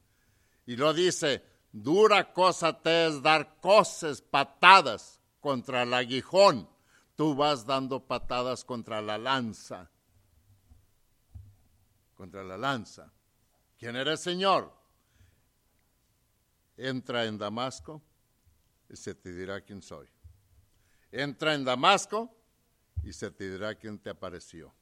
Y 0.66 0.78
lo 0.78 0.94
dice, 0.94 1.44
Dura 1.74 2.32
cosa 2.34 2.82
te 2.84 3.08
es 3.08 3.24
dar 3.24 3.60
cosas, 3.60 4.22
patadas 4.22 5.20
contra 5.40 5.82
el 5.82 5.94
aguijón. 5.96 6.70
Tú 7.16 7.34
vas 7.34 7.66
dando 7.66 8.00
patadas 8.00 8.64
contra 8.64 9.02
la 9.02 9.18
lanza. 9.18 9.90
Contra 12.24 12.42
la 12.42 12.58
lanza. 12.58 13.12
¿Quién 13.78 13.98
eres, 13.98 14.22
Señor? 14.22 14.74
Entra 16.78 17.26
en 17.26 17.38
Damasco 17.38 18.02
y 18.90 18.96
se 18.96 19.14
te 19.14 19.34
dirá 19.34 19.60
quién 19.60 19.82
soy. 19.82 20.08
Entra 21.12 21.54
en 21.54 21.66
Damasco 21.66 22.34
y 23.04 23.12
se 23.12 23.30
te 23.30 23.52
dirá 23.52 23.76
quién 23.76 24.00
te 24.00 24.10
apareció. 24.10 24.74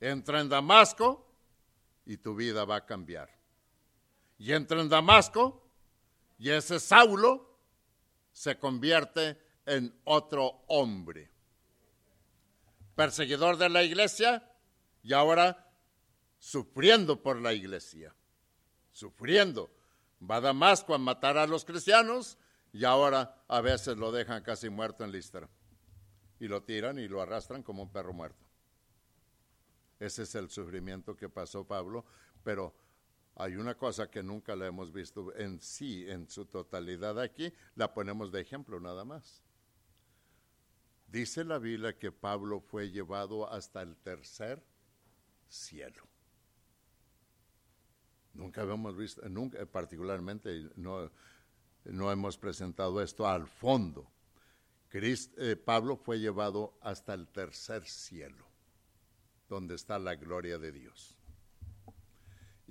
Entra 0.00 0.40
en 0.40 0.48
Damasco 0.48 1.30
y 2.06 2.16
tu 2.16 2.34
vida 2.34 2.64
va 2.64 2.76
a 2.76 2.86
cambiar. 2.86 3.28
Y 4.38 4.54
entra 4.54 4.80
en 4.80 4.88
Damasco 4.88 5.70
y 6.38 6.48
ese 6.48 6.80
Saulo 6.80 7.54
se 8.32 8.58
convierte 8.58 9.38
en 9.66 9.94
otro 10.04 10.64
hombre. 10.68 11.30
Perseguidor 12.94 13.58
de 13.58 13.68
la 13.68 13.82
iglesia 13.82 14.50
y 15.02 15.12
ahora 15.12 15.68
sufriendo 16.42 17.22
por 17.22 17.40
la 17.40 17.52
iglesia. 17.52 18.12
Sufriendo. 18.90 19.70
Va 20.28 20.36
a 20.36 20.40
Damasco 20.40 20.92
a 20.92 20.98
matar 20.98 21.38
a 21.38 21.46
los 21.46 21.64
cristianos 21.64 22.36
y 22.72 22.84
ahora 22.84 23.44
a 23.46 23.60
veces 23.60 23.96
lo 23.96 24.10
dejan 24.10 24.42
casi 24.42 24.68
muerto 24.68 25.04
en 25.04 25.12
Listra. 25.12 25.48
Y 26.40 26.48
lo 26.48 26.64
tiran 26.64 26.98
y 26.98 27.06
lo 27.06 27.22
arrastran 27.22 27.62
como 27.62 27.84
un 27.84 27.92
perro 27.92 28.12
muerto. 28.12 28.44
Ese 30.00 30.24
es 30.24 30.34
el 30.34 30.50
sufrimiento 30.50 31.16
que 31.16 31.28
pasó 31.28 31.64
Pablo, 31.64 32.04
pero 32.42 32.74
hay 33.36 33.54
una 33.54 33.76
cosa 33.76 34.10
que 34.10 34.24
nunca 34.24 34.56
la 34.56 34.66
hemos 34.66 34.92
visto 34.92 35.32
en 35.36 35.60
sí, 35.60 36.10
en 36.10 36.28
su 36.28 36.46
totalidad 36.46 37.20
aquí, 37.20 37.52
la 37.76 37.94
ponemos 37.94 38.32
de 38.32 38.40
ejemplo 38.40 38.80
nada 38.80 39.04
más. 39.04 39.44
Dice 41.06 41.44
la 41.44 41.58
Biblia 41.58 41.96
que 41.96 42.10
Pablo 42.10 42.60
fue 42.60 42.90
llevado 42.90 43.48
hasta 43.48 43.80
el 43.80 43.96
tercer 43.96 44.60
cielo. 45.48 46.11
Nunca 48.34 48.62
habíamos 48.62 48.96
visto, 48.96 49.28
nunca, 49.28 49.64
particularmente 49.66 50.70
no, 50.76 51.10
no 51.84 52.10
hemos 52.10 52.38
presentado 52.38 53.02
esto 53.02 53.26
al 53.26 53.46
fondo. 53.46 54.10
Eh, 54.94 55.56
Pablo 55.56 55.96
fue 55.96 56.18
llevado 56.18 56.76
hasta 56.82 57.14
el 57.14 57.26
tercer 57.28 57.84
cielo, 57.84 58.46
donde 59.48 59.74
está 59.74 59.98
la 59.98 60.14
gloria 60.16 60.58
de 60.58 60.72
Dios 60.72 61.16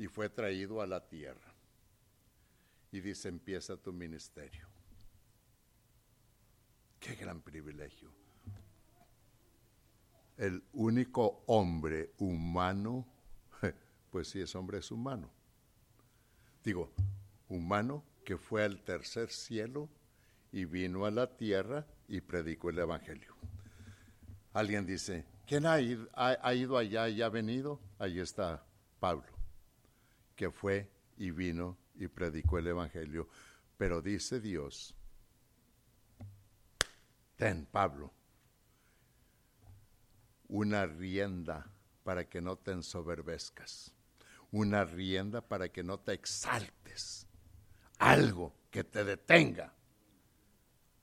y 0.02 0.08
fue 0.08 0.30
traído 0.30 0.82
a 0.82 0.88
la 0.88 1.08
tierra. 1.08 1.54
Y 2.92 3.02
dice, 3.02 3.30
empieza 3.30 3.78
tu 3.78 3.94
ministerio. 3.94 4.68
Qué 7.00 7.16
gran 7.16 7.42
privilegio. 7.42 8.12
El 10.38 10.64
único 10.74 11.44
hombre 11.46 12.14
humano, 12.18 13.06
pues 14.12 14.30
sí 14.30 14.42
es 14.42 14.56
hombre, 14.56 14.80
es 14.80 14.90
humano. 14.90 15.30
Digo, 16.64 16.92
humano 17.50 18.04
que 18.24 18.38
fue 18.38 18.64
al 18.64 18.82
tercer 18.84 19.30
cielo 19.30 19.90
y 20.52 20.66
vino 20.66 21.06
a 21.06 21.12
la 21.12 21.38
tierra 21.38 21.88
y 22.08 22.22
predicó 22.22 22.70
el 22.70 22.80
Evangelio. 22.80 23.36
Alguien 24.54 24.86
dice, 24.86 25.26
¿quién 25.48 25.66
ha 25.66 25.80
ido, 25.80 26.08
ha 26.14 26.54
ido 26.54 26.78
allá 26.78 27.08
y 27.10 27.22
ha 27.22 27.30
venido? 27.30 27.80
Ahí 28.00 28.20
está 28.20 28.64
Pablo 29.00 29.42
que 30.42 30.50
fue 30.50 30.90
y 31.18 31.30
vino 31.30 31.78
y 31.94 32.08
predicó 32.08 32.58
el 32.58 32.66
Evangelio. 32.66 33.30
Pero 33.78 34.02
dice 34.02 34.40
Dios, 34.40 34.96
ten 37.36 37.68
Pablo, 37.68 38.12
una 40.48 40.88
rienda 40.88 41.72
para 42.04 42.28
que 42.28 42.42
no 42.42 42.56
te 42.58 42.72
ensoberbezcas, 42.72 43.94
una 44.52 44.84
rienda 44.84 45.42
para 45.42 45.70
que 45.70 45.84
no 45.84 46.00
te 46.00 46.14
exaltes, 46.14 47.28
algo 47.98 48.54
que 48.70 48.84
te 48.84 49.04
detenga, 49.04 49.74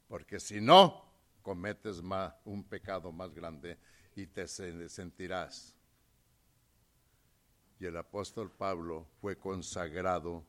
porque 0.09 0.41
si 0.41 0.61
no, 0.61 1.05
cometes 1.43 2.03
más, 2.03 2.35
un 2.45 2.65
pecado 2.65 3.13
más 3.13 3.35
grande 3.35 3.79
y 4.15 4.27
te 4.27 4.47
sentirás. 4.49 5.75
Y 7.81 7.87
el 7.87 7.97
apóstol 7.97 8.51
Pablo 8.51 9.07
fue 9.21 9.37
consagrado, 9.37 10.45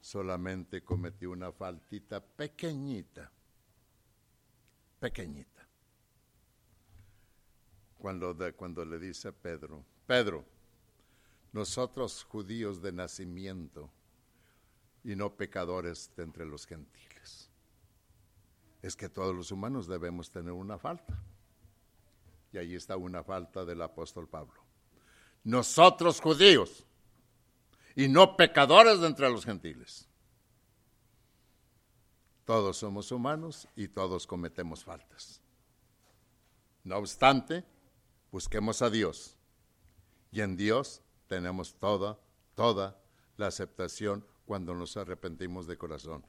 solamente 0.00 0.82
cometió 0.82 1.30
una 1.30 1.52
faltita 1.52 2.20
pequeñita, 2.20 3.30
pequeñita. 4.98 5.66
Cuando, 7.96 8.36
cuando 8.56 8.84
le 8.84 8.98
dice 8.98 9.28
a 9.28 9.32
Pedro, 9.32 9.84
Pedro, 10.06 10.44
nosotros 11.52 12.24
judíos 12.24 12.82
de 12.82 12.92
nacimiento 12.92 13.90
y 15.04 15.16
no 15.16 15.36
pecadores 15.36 16.10
de 16.16 16.22
entre 16.24 16.44
los 16.44 16.66
gentiles. 16.66 17.50
Es 18.82 18.96
que 18.96 19.08
todos 19.08 19.34
los 19.34 19.50
humanos 19.50 19.86
debemos 19.86 20.30
tener 20.30 20.52
una 20.52 20.78
falta. 20.78 21.20
Y 22.52 22.58
ahí 22.58 22.74
está 22.74 22.96
una 22.96 23.22
falta 23.22 23.64
del 23.64 23.82
apóstol 23.82 24.28
Pablo 24.28 24.68
nosotros 25.48 26.20
judíos, 26.20 26.84
y 27.96 28.06
no 28.06 28.36
pecadores 28.36 29.00
de 29.00 29.06
entre 29.06 29.30
los 29.30 29.44
gentiles. 29.46 30.06
Todos 32.44 32.76
somos 32.76 33.10
humanos 33.10 33.66
y 33.74 33.88
todos 33.88 34.26
cometemos 34.26 34.84
faltas. 34.84 35.40
No 36.84 36.96
obstante, 36.96 37.64
busquemos 38.30 38.82
a 38.82 38.90
Dios. 38.90 39.36
Y 40.30 40.42
en 40.42 40.56
Dios 40.56 41.02
tenemos 41.28 41.74
toda, 41.78 42.18
toda 42.54 42.96
la 43.36 43.46
aceptación 43.46 44.24
cuando 44.46 44.74
nos 44.74 44.96
arrepentimos 44.96 45.66
de 45.66 45.78
corazón. 45.78 46.26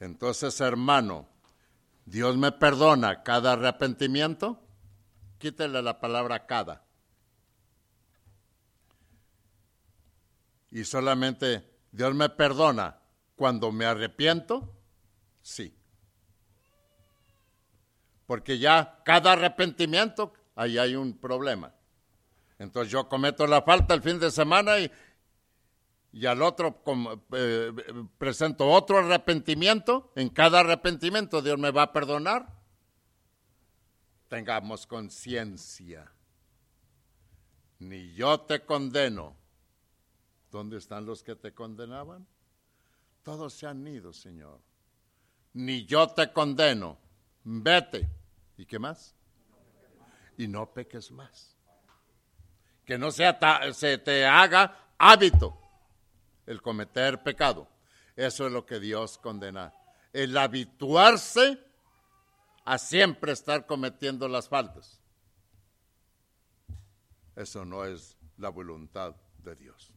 Entonces, 0.00 0.60
hermano, 0.60 1.28
¿Dios 2.06 2.36
me 2.36 2.50
perdona 2.50 3.22
cada 3.22 3.52
arrepentimiento? 3.52 4.58
Quítele 5.38 5.82
la 5.82 6.00
palabra 6.00 6.46
cada. 6.46 6.84
y 10.70 10.84
solamente 10.84 11.64
Dios 11.90 12.14
me 12.14 12.28
perdona 12.28 12.98
cuando 13.34 13.72
me 13.72 13.84
arrepiento, 13.84 14.72
sí. 15.42 15.74
Porque 18.26 18.58
ya 18.58 19.02
cada 19.04 19.32
arrepentimiento, 19.32 20.32
ahí 20.54 20.78
hay 20.78 20.94
un 20.94 21.18
problema. 21.18 21.74
Entonces 22.60 22.92
yo 22.92 23.08
cometo 23.08 23.46
la 23.48 23.62
falta 23.62 23.94
el 23.94 24.02
fin 24.02 24.20
de 24.20 24.30
semana 24.30 24.78
y, 24.78 24.92
y 26.12 26.26
al 26.26 26.42
otro 26.42 26.84
eh, 27.32 27.72
presento 28.16 28.68
otro 28.68 28.98
arrepentimiento. 28.98 30.12
En 30.14 30.28
cada 30.28 30.60
arrepentimiento 30.60 31.42
Dios 31.42 31.58
me 31.58 31.72
va 31.72 31.82
a 31.82 31.92
perdonar. 31.92 32.46
Tengamos 34.28 34.86
conciencia. 34.86 36.12
Ni 37.80 38.12
yo 38.14 38.40
te 38.42 38.64
condeno, 38.64 39.34
¿Dónde 40.52 40.78
están 40.78 41.06
los 41.06 41.22
que 41.22 41.36
te 41.36 41.54
condenaban? 41.54 42.26
Todos 43.22 43.54
se 43.54 43.66
han 43.66 43.86
ido, 43.86 44.12
Señor. 44.12 44.60
Ni 45.54 45.86
yo 45.86 46.08
te 46.08 46.32
condeno. 46.32 46.98
Vete. 47.44 48.08
¿Y 48.56 48.66
qué 48.66 48.78
más? 48.78 49.14
y 50.36 50.48
no 50.48 50.72
peques 50.72 51.10
más. 51.10 51.54
Que 52.84 52.98
no 52.98 53.10
sea 53.10 53.38
se 53.72 53.98
te 53.98 54.26
haga 54.26 54.92
hábito 54.98 55.56
el 56.46 56.60
cometer 56.60 57.22
pecado. 57.22 57.68
Eso 58.16 58.46
es 58.46 58.52
lo 58.52 58.66
que 58.66 58.80
Dios 58.80 59.18
condena. 59.18 59.72
El 60.12 60.36
habituarse 60.36 61.58
a 62.64 62.78
siempre 62.78 63.32
estar 63.32 63.66
cometiendo 63.66 64.28
las 64.28 64.48
faltas. 64.48 65.00
Eso 67.36 67.64
no 67.64 67.84
es 67.84 68.18
la 68.36 68.48
voluntad 68.48 69.14
de 69.38 69.54
Dios. 69.56 69.92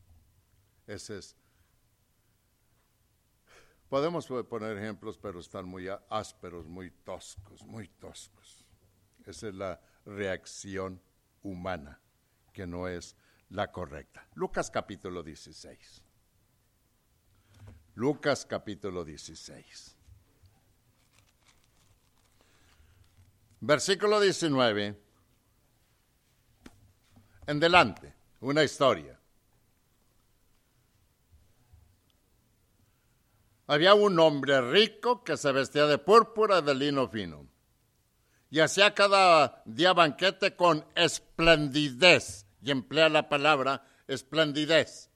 Ese 0.88 1.18
es. 1.18 1.36
Podemos 3.90 4.28
poner 4.50 4.78
ejemplos, 4.78 5.18
pero 5.18 5.40
están 5.40 5.66
muy 5.66 5.88
ásperos, 6.10 6.68
muy 6.68 6.90
toscos, 6.90 7.64
muy 7.64 7.88
toscos. 7.88 8.66
Esa 9.26 9.50
es 9.50 9.54
la 9.56 9.82
reacción 10.06 11.02
humana, 11.44 12.00
que 12.54 12.68
no 12.68 12.88
es 12.88 13.16
la 13.50 13.72
correcta. 13.72 14.26
Lucas 14.36 14.72
capítulo 14.72 15.24
16. 15.24 16.04
Lucas 17.96 18.46
capítulo 18.46 19.04
16. 19.04 19.98
Versículo 23.60 24.20
19. 24.20 25.02
En 27.48 27.60
delante, 27.60 28.14
una 28.42 28.64
historia. 28.64 29.20
Había 33.68 33.94
un 33.94 34.20
hombre 34.20 34.62
rico 34.62 35.24
que 35.24 35.38
se 35.38 35.52
vestía 35.52 35.88
de 35.88 35.98
púrpura 35.98 36.62
de 36.62 36.76
lino 36.76 37.08
fino 37.08 37.53
y 38.54 38.60
hacía 38.60 38.94
cada 38.94 39.64
día 39.66 39.94
banquete 39.94 40.56
con 40.56 40.86
esplendidez, 40.94 42.46
y 42.62 42.70
emplea 42.70 43.10
la 43.10 43.28
palabra 43.28 43.84
esplendidez, 44.08 45.10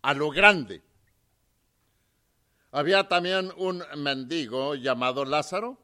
a 0.00 0.14
lo 0.14 0.30
grande. 0.30 0.80
Había 2.70 3.08
también 3.08 3.50
un 3.56 3.82
mendigo 3.96 4.76
llamado 4.76 5.24
Lázaro. 5.24 5.76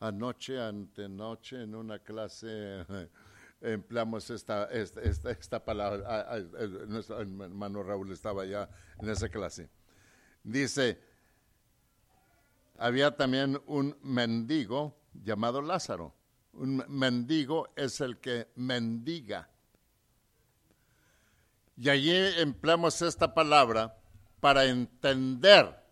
Anoche, 0.00 0.60
antenoche, 0.60 1.62
en 1.62 1.76
una 1.76 2.00
clase 2.00 2.84
empleamos 3.60 4.28
esta, 4.30 4.64
esta, 4.64 5.30
esta, 5.30 5.64
palabra. 5.64 6.02
Ah, 6.08 6.26
ah, 6.28 6.66
nuestro 6.88 7.20
hermano 7.20 7.84
Raúl 7.84 8.10
estaba 8.10 8.44
ya 8.46 8.68
en 9.00 9.08
esa 9.08 9.28
clase. 9.28 9.70
Dice, 10.42 11.00
había 12.78 13.16
también 13.16 13.62
un 13.68 13.96
mendigo 14.02 15.05
llamado 15.26 15.60
Lázaro. 15.60 16.14
Un 16.52 16.84
mendigo 16.88 17.68
es 17.76 18.00
el 18.00 18.18
que 18.18 18.48
mendiga. 18.54 19.50
Y 21.76 21.90
allí 21.90 22.16
empleamos 22.38 23.02
esta 23.02 23.34
palabra 23.34 23.98
para 24.40 24.64
entender 24.64 25.84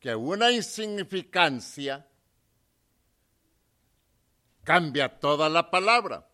que 0.00 0.14
una 0.16 0.50
insignificancia 0.50 2.08
cambia 4.64 5.20
toda 5.20 5.48
la 5.48 5.70
palabra. 5.70 6.26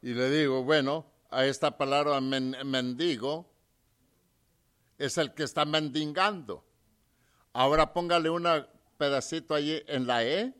Y 0.00 0.14
le 0.14 0.30
digo, 0.30 0.62
bueno, 0.62 1.06
a 1.30 1.44
esta 1.44 1.76
palabra 1.76 2.20
mendigo 2.20 3.50
es 4.96 5.18
el 5.18 5.34
que 5.34 5.42
está 5.42 5.64
mendigando. 5.64 6.64
Ahora 7.52 7.92
póngale 7.92 8.30
un 8.30 8.46
pedacito 8.98 9.54
allí 9.54 9.82
en 9.86 10.06
la 10.06 10.24
E. 10.24 10.52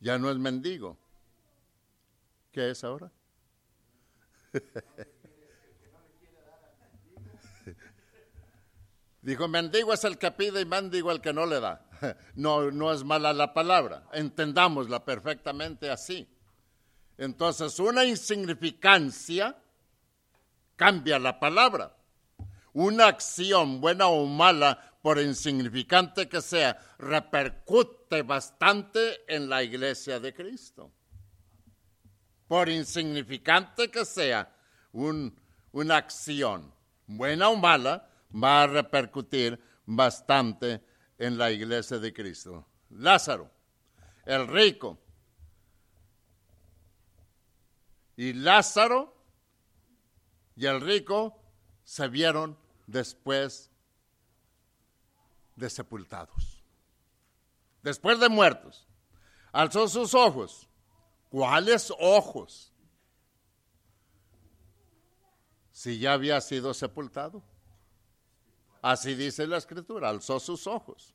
Ya 0.00 0.18
no 0.18 0.30
es 0.30 0.38
mendigo. 0.38 0.96
¿Qué 2.52 2.70
es 2.70 2.82
ahora? 2.82 3.12
Dijo, 9.22 9.48
mendigo 9.48 9.92
es 9.92 10.04
el 10.04 10.16
que 10.16 10.30
pide 10.30 10.62
y 10.62 10.64
mendigo 10.64 11.12
el 11.12 11.20
que 11.20 11.34
no 11.34 11.44
le 11.46 11.60
da. 11.60 11.86
No, 12.34 12.70
no 12.70 12.90
es 12.90 13.04
mala 13.04 13.34
la 13.34 13.52
palabra, 13.52 14.08
entendámosla 14.14 15.04
perfectamente 15.04 15.90
así. 15.90 16.26
Entonces, 17.18 17.78
una 17.78 18.06
insignificancia 18.06 19.54
cambia 20.76 21.18
la 21.18 21.38
palabra. 21.38 21.94
Una 22.72 23.08
acción, 23.08 23.82
buena 23.82 24.06
o 24.06 24.24
mala, 24.24 24.89
por 25.02 25.18
insignificante 25.18 26.28
que 26.28 26.40
sea, 26.40 26.78
repercute 26.98 28.22
bastante 28.22 29.24
en 29.28 29.48
la 29.48 29.62
iglesia 29.62 30.20
de 30.20 30.34
Cristo. 30.34 30.92
Por 32.46 32.68
insignificante 32.68 33.90
que 33.90 34.04
sea 34.04 34.54
una 34.92 35.96
acción, 35.96 36.74
buena 37.06 37.48
o 37.48 37.56
mala, 37.56 38.10
va 38.32 38.62
a 38.62 38.66
repercutir 38.66 39.58
bastante 39.86 40.82
en 41.18 41.38
la 41.38 41.50
iglesia 41.50 41.98
de 41.98 42.12
Cristo. 42.12 42.66
Lázaro, 42.90 43.50
el 44.24 44.46
rico. 44.48 44.98
Y 48.16 48.32
Lázaro 48.34 49.16
y 50.56 50.66
el 50.66 50.80
rico 50.80 51.40
se 51.84 52.08
vieron 52.08 52.58
después 52.86 53.69
de 55.60 55.70
sepultados, 55.70 56.60
después 57.82 58.18
de 58.18 58.28
muertos. 58.28 58.88
Alzó 59.52 59.88
sus 59.88 60.14
ojos. 60.14 60.68
¿Cuáles 61.28 61.92
ojos? 62.00 62.72
Si 65.72 65.98
ya 65.98 66.14
había 66.14 66.40
sido 66.40 66.74
sepultado. 66.74 67.42
Así 68.82 69.14
dice 69.14 69.46
la 69.46 69.58
escritura, 69.58 70.08
alzó 70.08 70.40
sus 70.40 70.66
ojos. 70.66 71.14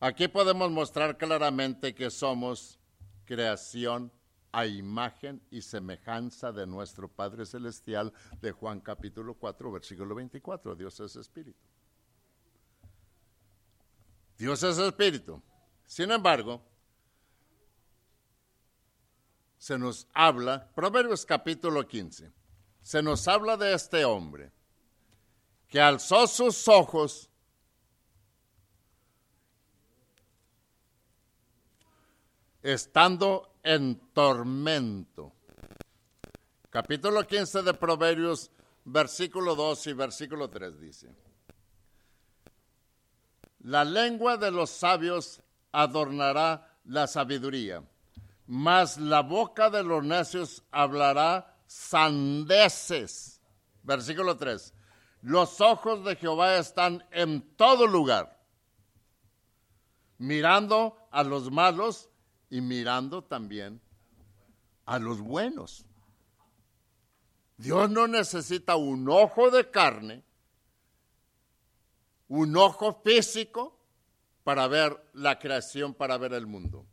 Aquí 0.00 0.28
podemos 0.28 0.70
mostrar 0.70 1.16
claramente 1.16 1.94
que 1.94 2.10
somos 2.10 2.78
creación 3.24 4.10
a 4.52 4.66
imagen 4.66 5.42
y 5.50 5.62
semejanza 5.62 6.52
de 6.52 6.66
nuestro 6.66 7.08
Padre 7.08 7.44
Celestial 7.44 8.12
de 8.40 8.52
Juan 8.52 8.80
capítulo 8.80 9.34
4, 9.34 9.72
versículo 9.72 10.14
24. 10.14 10.76
Dios 10.76 11.00
es 11.00 11.16
espíritu. 11.16 11.73
Dios 14.38 14.62
es 14.62 14.78
espíritu. 14.78 15.42
Sin 15.86 16.10
embargo, 16.10 16.62
se 19.58 19.78
nos 19.78 20.06
habla, 20.12 20.70
Proverbios 20.74 21.24
capítulo 21.24 21.86
15, 21.86 22.32
se 22.82 23.02
nos 23.02 23.26
habla 23.28 23.56
de 23.56 23.72
este 23.74 24.04
hombre 24.04 24.52
que 25.68 25.80
alzó 25.80 26.26
sus 26.26 26.68
ojos 26.68 27.30
estando 32.62 33.58
en 33.62 33.96
tormento. 34.12 35.32
Capítulo 36.70 37.26
15 37.26 37.62
de 37.62 37.74
Proverbios, 37.74 38.50
versículo 38.84 39.54
2 39.54 39.86
y 39.86 39.92
versículo 39.92 40.50
3 40.50 40.80
dice, 40.80 41.14
La 43.64 43.82
lengua 43.82 44.36
de 44.36 44.50
los 44.50 44.68
sabios 44.68 45.42
adornará 45.72 46.78
la 46.84 47.06
sabiduría, 47.06 47.82
mas 48.46 48.98
la 48.98 49.22
boca 49.22 49.70
de 49.70 49.82
los 49.82 50.04
necios 50.04 50.62
hablará 50.70 51.56
sandeces. 51.66 53.40
Versículo 53.82 54.36
3. 54.36 54.74
Los 55.22 55.62
ojos 55.62 56.04
de 56.04 56.14
Jehová 56.16 56.56
están 56.56 57.06
en 57.10 57.40
todo 57.56 57.86
lugar, 57.86 58.38
mirando 60.18 60.98
a 61.10 61.22
los 61.22 61.50
malos 61.50 62.10
y 62.50 62.60
mirando 62.60 63.24
también 63.24 63.80
a 64.84 64.98
los 64.98 65.22
buenos. 65.22 65.86
Dios 67.56 67.88
no 67.88 68.08
necesita 68.08 68.76
un 68.76 69.08
ojo 69.08 69.50
de 69.50 69.70
carne, 69.70 70.22
un 72.28 72.56
ojo 72.56 73.00
físico 73.04 73.78
para 74.42 74.68
ver 74.68 74.98
la 75.14 75.38
creación, 75.38 75.94
para 75.94 76.18
ver 76.18 76.32
el 76.34 76.46
mundo. 76.46 76.86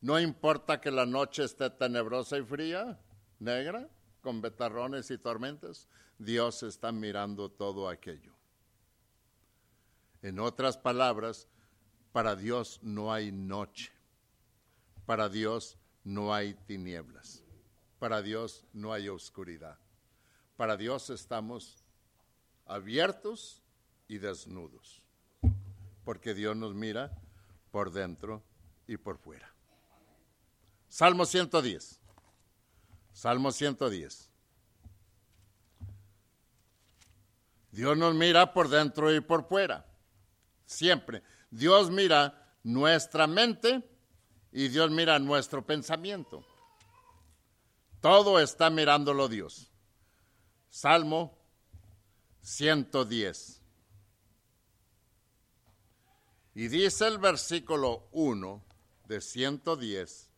No 0.00 0.20
importa 0.20 0.80
que 0.80 0.90
la 0.90 1.06
noche 1.06 1.44
esté 1.44 1.70
tenebrosa 1.70 2.38
y 2.38 2.42
fría, 2.42 2.98
negra, 3.38 3.88
con 4.20 4.40
betarrones 4.40 5.10
y 5.10 5.18
tormentas, 5.18 5.88
Dios 6.18 6.62
está 6.62 6.92
mirando 6.92 7.50
todo 7.50 7.88
aquello. 7.88 8.32
En 10.22 10.40
otras 10.40 10.76
palabras, 10.76 11.48
para 12.12 12.34
Dios 12.34 12.80
no 12.82 13.12
hay 13.12 13.30
noche, 13.30 13.92
para 15.04 15.28
Dios 15.28 15.76
no 16.02 16.34
hay 16.34 16.54
tinieblas, 16.54 17.44
para 17.98 18.22
Dios 18.22 18.64
no 18.72 18.92
hay 18.92 19.08
oscuridad, 19.08 19.78
para 20.56 20.76
Dios 20.76 21.10
estamos 21.10 21.84
abiertos 22.64 23.62
y 24.08 24.18
desnudos, 24.18 25.02
porque 26.04 26.34
Dios 26.34 26.56
nos 26.56 26.74
mira 26.74 27.10
por 27.70 27.92
dentro 27.92 28.42
y 28.86 28.96
por 28.96 29.18
fuera. 29.18 29.52
Salmo 30.88 31.26
110. 31.26 32.00
Salmo 33.12 33.52
110. 33.52 34.30
Dios 37.72 37.98
nos 37.98 38.14
mira 38.14 38.54
por 38.54 38.68
dentro 38.68 39.14
y 39.14 39.20
por 39.20 39.46
fuera. 39.46 39.84
Siempre. 40.64 41.22
Dios 41.50 41.90
mira 41.90 42.56
nuestra 42.62 43.26
mente 43.26 43.82
y 44.52 44.68
Dios 44.68 44.90
mira 44.90 45.18
nuestro 45.18 45.66
pensamiento. 45.66 46.46
Todo 48.00 48.40
está 48.40 48.70
mirándolo 48.70 49.28
Dios. 49.28 49.70
Salmo 50.70 51.36
110. 52.40 53.62
Y 56.56 56.68
dice 56.68 57.06
el 57.06 57.18
versículo 57.18 58.08
1 58.12 58.64
de 59.08 59.20
110. 59.20 60.30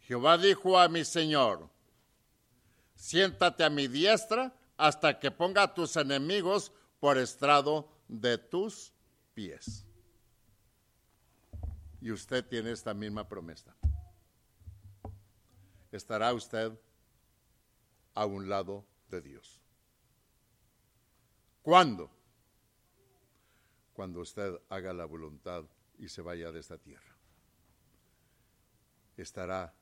Jehová 0.00 0.38
dijo 0.38 0.78
a 0.78 0.88
mi 0.88 1.04
Señor, 1.04 1.68
siéntate 2.94 3.64
a 3.64 3.68
mi 3.68 3.86
diestra 3.86 4.56
hasta 4.78 5.20
que 5.20 5.30
ponga 5.30 5.64
a 5.64 5.74
tus 5.74 5.96
enemigos 5.96 6.72
por 7.00 7.18
estrado 7.18 7.86
de 8.08 8.38
tus 8.38 8.94
pies. 9.34 9.84
Y 12.00 12.10
usted 12.10 12.46
tiene 12.46 12.70
esta 12.70 12.94
misma 12.94 13.28
promesa. 13.28 13.76
Estará 15.92 16.32
usted 16.32 16.72
a 18.14 18.24
un 18.24 18.48
lado 18.48 18.86
de 19.10 19.20
Dios. 19.20 19.60
¿Cuándo? 21.60 22.13
Cuando 23.94 24.20
usted 24.20 24.60
haga 24.68 24.92
la 24.92 25.04
voluntad 25.04 25.64
y 25.98 26.08
se 26.08 26.20
vaya 26.20 26.50
de 26.50 26.60
esta 26.60 26.76
tierra. 26.76 27.16
Estará 29.16 29.72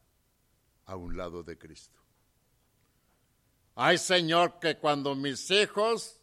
a 0.85 0.97
un 0.97 1.17
lado 1.17 1.43
de 1.43 1.59
Cristo. 1.59 1.99
Ay 3.75 3.97
Señor, 3.97 4.59
que 4.61 4.77
cuando 4.77 5.15
mis 5.15 5.51
hijos, 5.51 6.21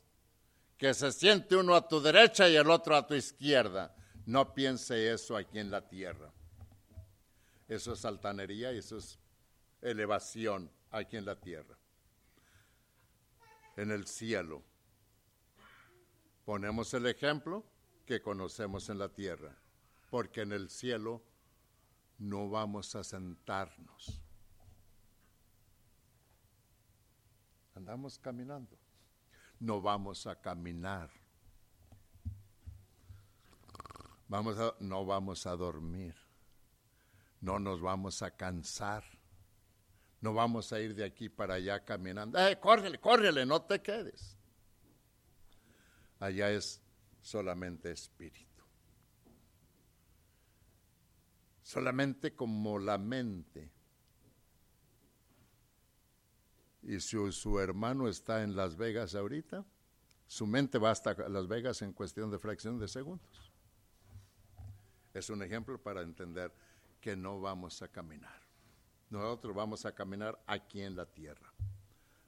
que 0.78 0.94
se 0.94 1.12
siente 1.12 1.56
uno 1.56 1.76
a 1.76 1.88
tu 1.88 2.00
derecha 2.00 2.48
y 2.48 2.56
el 2.56 2.70
otro 2.70 2.96
a 2.96 3.08
tu 3.08 3.16
izquierda, 3.16 3.96
no 4.28 4.54
piense 4.54 5.12
eso 5.12 5.36
aquí 5.36 5.58
en 5.58 5.72
la 5.72 5.88
tierra. 5.88 6.32
Eso 7.68 7.94
es 7.94 8.06
altanería 8.06 8.72
y 8.72 8.78
eso 8.78 8.98
es 8.98 9.18
elevación 9.82 10.72
aquí 10.92 11.18
en 11.18 11.26
la 11.26 11.36
tierra. 11.36 11.76
En 13.76 13.90
el 13.90 14.06
cielo. 14.06 14.62
Ponemos 16.46 16.94
el 16.94 17.08
ejemplo 17.08 17.64
que 18.10 18.24
conocemos 18.24 18.90
en 18.90 18.98
la 18.98 19.10
tierra, 19.10 19.56
porque 20.10 20.42
en 20.42 20.52
el 20.52 20.72
cielo 20.72 21.22
no 22.18 22.50
vamos 22.50 22.96
a 22.96 23.04
sentarnos 23.04 24.20
Andamos 27.76 28.18
caminando. 28.18 28.78
No 29.60 29.80
vamos 29.80 30.26
a 30.26 30.36
caminar. 30.36 31.12
Vamos 34.28 34.60
a, 34.60 34.76
no 34.80 35.06
vamos 35.06 35.46
a 35.46 35.56
dormir. 35.56 36.16
No 37.40 37.60
nos 37.60 37.80
vamos 37.80 38.24
a 38.24 38.32
cansar. 38.32 39.04
No 40.20 40.34
vamos 40.34 40.74
a 40.74 40.80
ir 40.80 40.94
de 40.96 41.06
aquí 41.06 41.30
para 41.30 41.54
allá 41.54 41.86
caminando. 41.86 42.38
¡Eh, 42.40 42.60
córrele, 42.60 43.00
córrele! 43.00 43.46
No 43.46 43.62
te 43.62 43.80
quedes. 43.82 44.36
Allá 46.20 46.52
es 46.52 46.82
solamente 47.22 47.92
espíritu. 47.92 48.64
Solamente 51.62 52.36
como 52.36 52.80
la 52.80 52.98
mente 52.98 53.72
Y 56.90 57.00
si 57.00 57.32
su 57.32 57.60
hermano 57.60 58.08
está 58.08 58.44
en 58.44 58.56
Las 58.56 58.76
Vegas 58.76 59.16
ahorita, 59.16 59.66
su 60.28 60.48
mente 60.48 60.78
va 60.78 60.92
hasta 60.92 61.14
Las 61.30 61.48
Vegas 61.48 61.82
en 61.82 61.94
cuestión 61.94 62.32
de 62.32 62.40
fracción 62.40 62.80
de 62.80 62.88
segundos. 62.88 63.52
Es 65.14 65.30
un 65.30 65.44
ejemplo 65.44 65.82
para 65.82 66.02
entender 66.02 66.54
que 67.02 67.16
no 67.16 67.42
vamos 67.42 67.82
a 67.82 67.88
caminar. 67.88 68.40
Nosotros 69.10 69.56
vamos 69.56 69.86
a 69.86 69.94
caminar 69.94 70.40
aquí 70.46 70.82
en 70.82 70.96
la 70.96 71.06
tierra. 71.06 71.52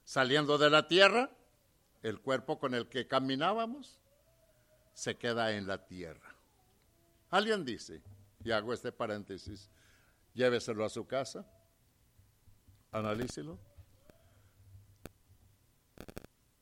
Saliendo 0.04 0.58
de 0.58 0.70
la 0.70 0.88
tierra, 0.88 1.30
el 2.02 2.20
cuerpo 2.20 2.60
con 2.60 2.74
el 2.74 2.90
que 2.90 3.08
caminábamos 3.08 4.01
se 4.94 5.18
queda 5.18 5.52
en 5.54 5.68
la 5.68 5.86
tierra. 5.86 6.36
Alguien 7.30 7.64
dice, 7.66 8.02
y 8.44 8.52
hago 8.52 8.74
este 8.74 8.92
paréntesis, 8.92 9.70
lléveselo 10.34 10.86
a 10.86 10.90
su 10.90 11.06
casa, 11.06 11.46
analícelo 12.92 13.60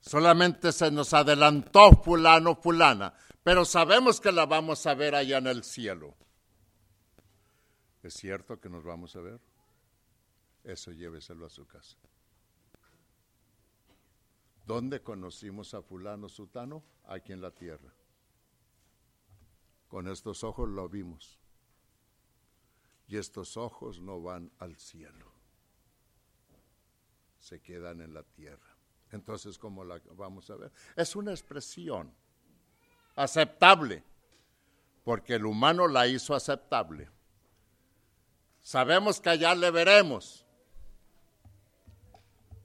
Solamente 0.10 0.72
se 0.72 0.90
nos 0.90 1.14
adelantó 1.14 1.92
fulano, 1.92 2.56
fulana, 2.56 3.14
pero 3.44 3.64
sabemos 3.64 4.20
que 4.20 4.32
la 4.32 4.48
vamos 4.48 4.88
a 4.88 4.96
ver 4.96 5.14
allá 5.14 5.38
en 5.38 5.46
el 5.46 5.64
cielo. 5.64 6.16
¿Es 8.02 8.16
cierto 8.16 8.60
que 8.60 8.70
nos 8.70 8.84
vamos 8.84 9.16
a 9.16 9.20
ver? 9.20 9.40
Eso 10.64 10.92
lléveselo 10.92 11.46
a 11.46 11.50
su 11.52 11.68
casa. 11.68 11.96
¿Dónde 14.66 15.04
conocimos 15.04 15.76
a 15.76 15.84
fulano, 15.84 16.28
sutano? 16.28 16.84
Aquí 17.06 17.32
en 17.32 17.42
la 17.42 17.52
tierra. 17.52 17.94
Con 19.90 20.08
estos 20.08 20.44
ojos 20.46 20.70
lo 20.70 20.88
vimos. 20.88 21.40
Y 23.08 23.18
estos 23.18 23.58
ojos 23.58 24.00
no 24.00 24.22
van 24.22 24.52
al 24.60 24.78
cielo. 24.78 25.34
Se 27.40 27.60
quedan 27.60 28.02
en 28.02 28.14
la 28.14 28.24
tierra. 28.24 28.78
Entonces, 29.12 29.58
¿cómo 29.58 29.84
la 29.84 30.00
vamos 30.16 30.50
a 30.52 30.56
ver? 30.56 30.72
Es 30.96 31.16
una 31.16 31.32
expresión 31.32 32.14
aceptable, 33.16 34.04
porque 35.04 35.36
el 35.36 35.46
humano 35.46 35.88
la 35.88 36.08
hizo 36.08 36.36
aceptable. 36.36 37.10
Sabemos 38.62 39.20
que 39.20 39.30
allá 39.30 39.56
le 39.56 39.72
veremos. 39.72 40.46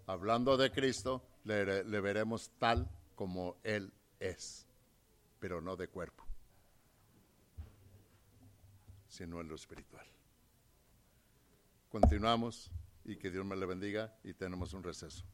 Hablando 0.07 0.59
de 0.59 0.71
Cristo, 0.71 1.23
le, 1.45 1.83
le 1.85 2.01
veremos 2.01 2.51
tal 2.59 2.91
como 3.15 3.57
Él 3.63 3.93
es, 4.21 4.67
pero 5.41 5.63
no 5.63 5.77
de 5.77 5.89
cuerpo, 5.89 6.24
sino 9.15 9.41
en 9.41 9.49
lo 9.49 9.55
espiritual. 9.55 10.07
Continuamos 11.89 12.73
y 13.05 13.17
que 13.17 13.31
Dios 13.31 13.47
me 13.47 13.55
le 13.55 13.65
bendiga 13.65 14.19
y 14.25 14.35
tenemos 14.35 14.73
un 14.73 14.83
receso. 14.83 15.25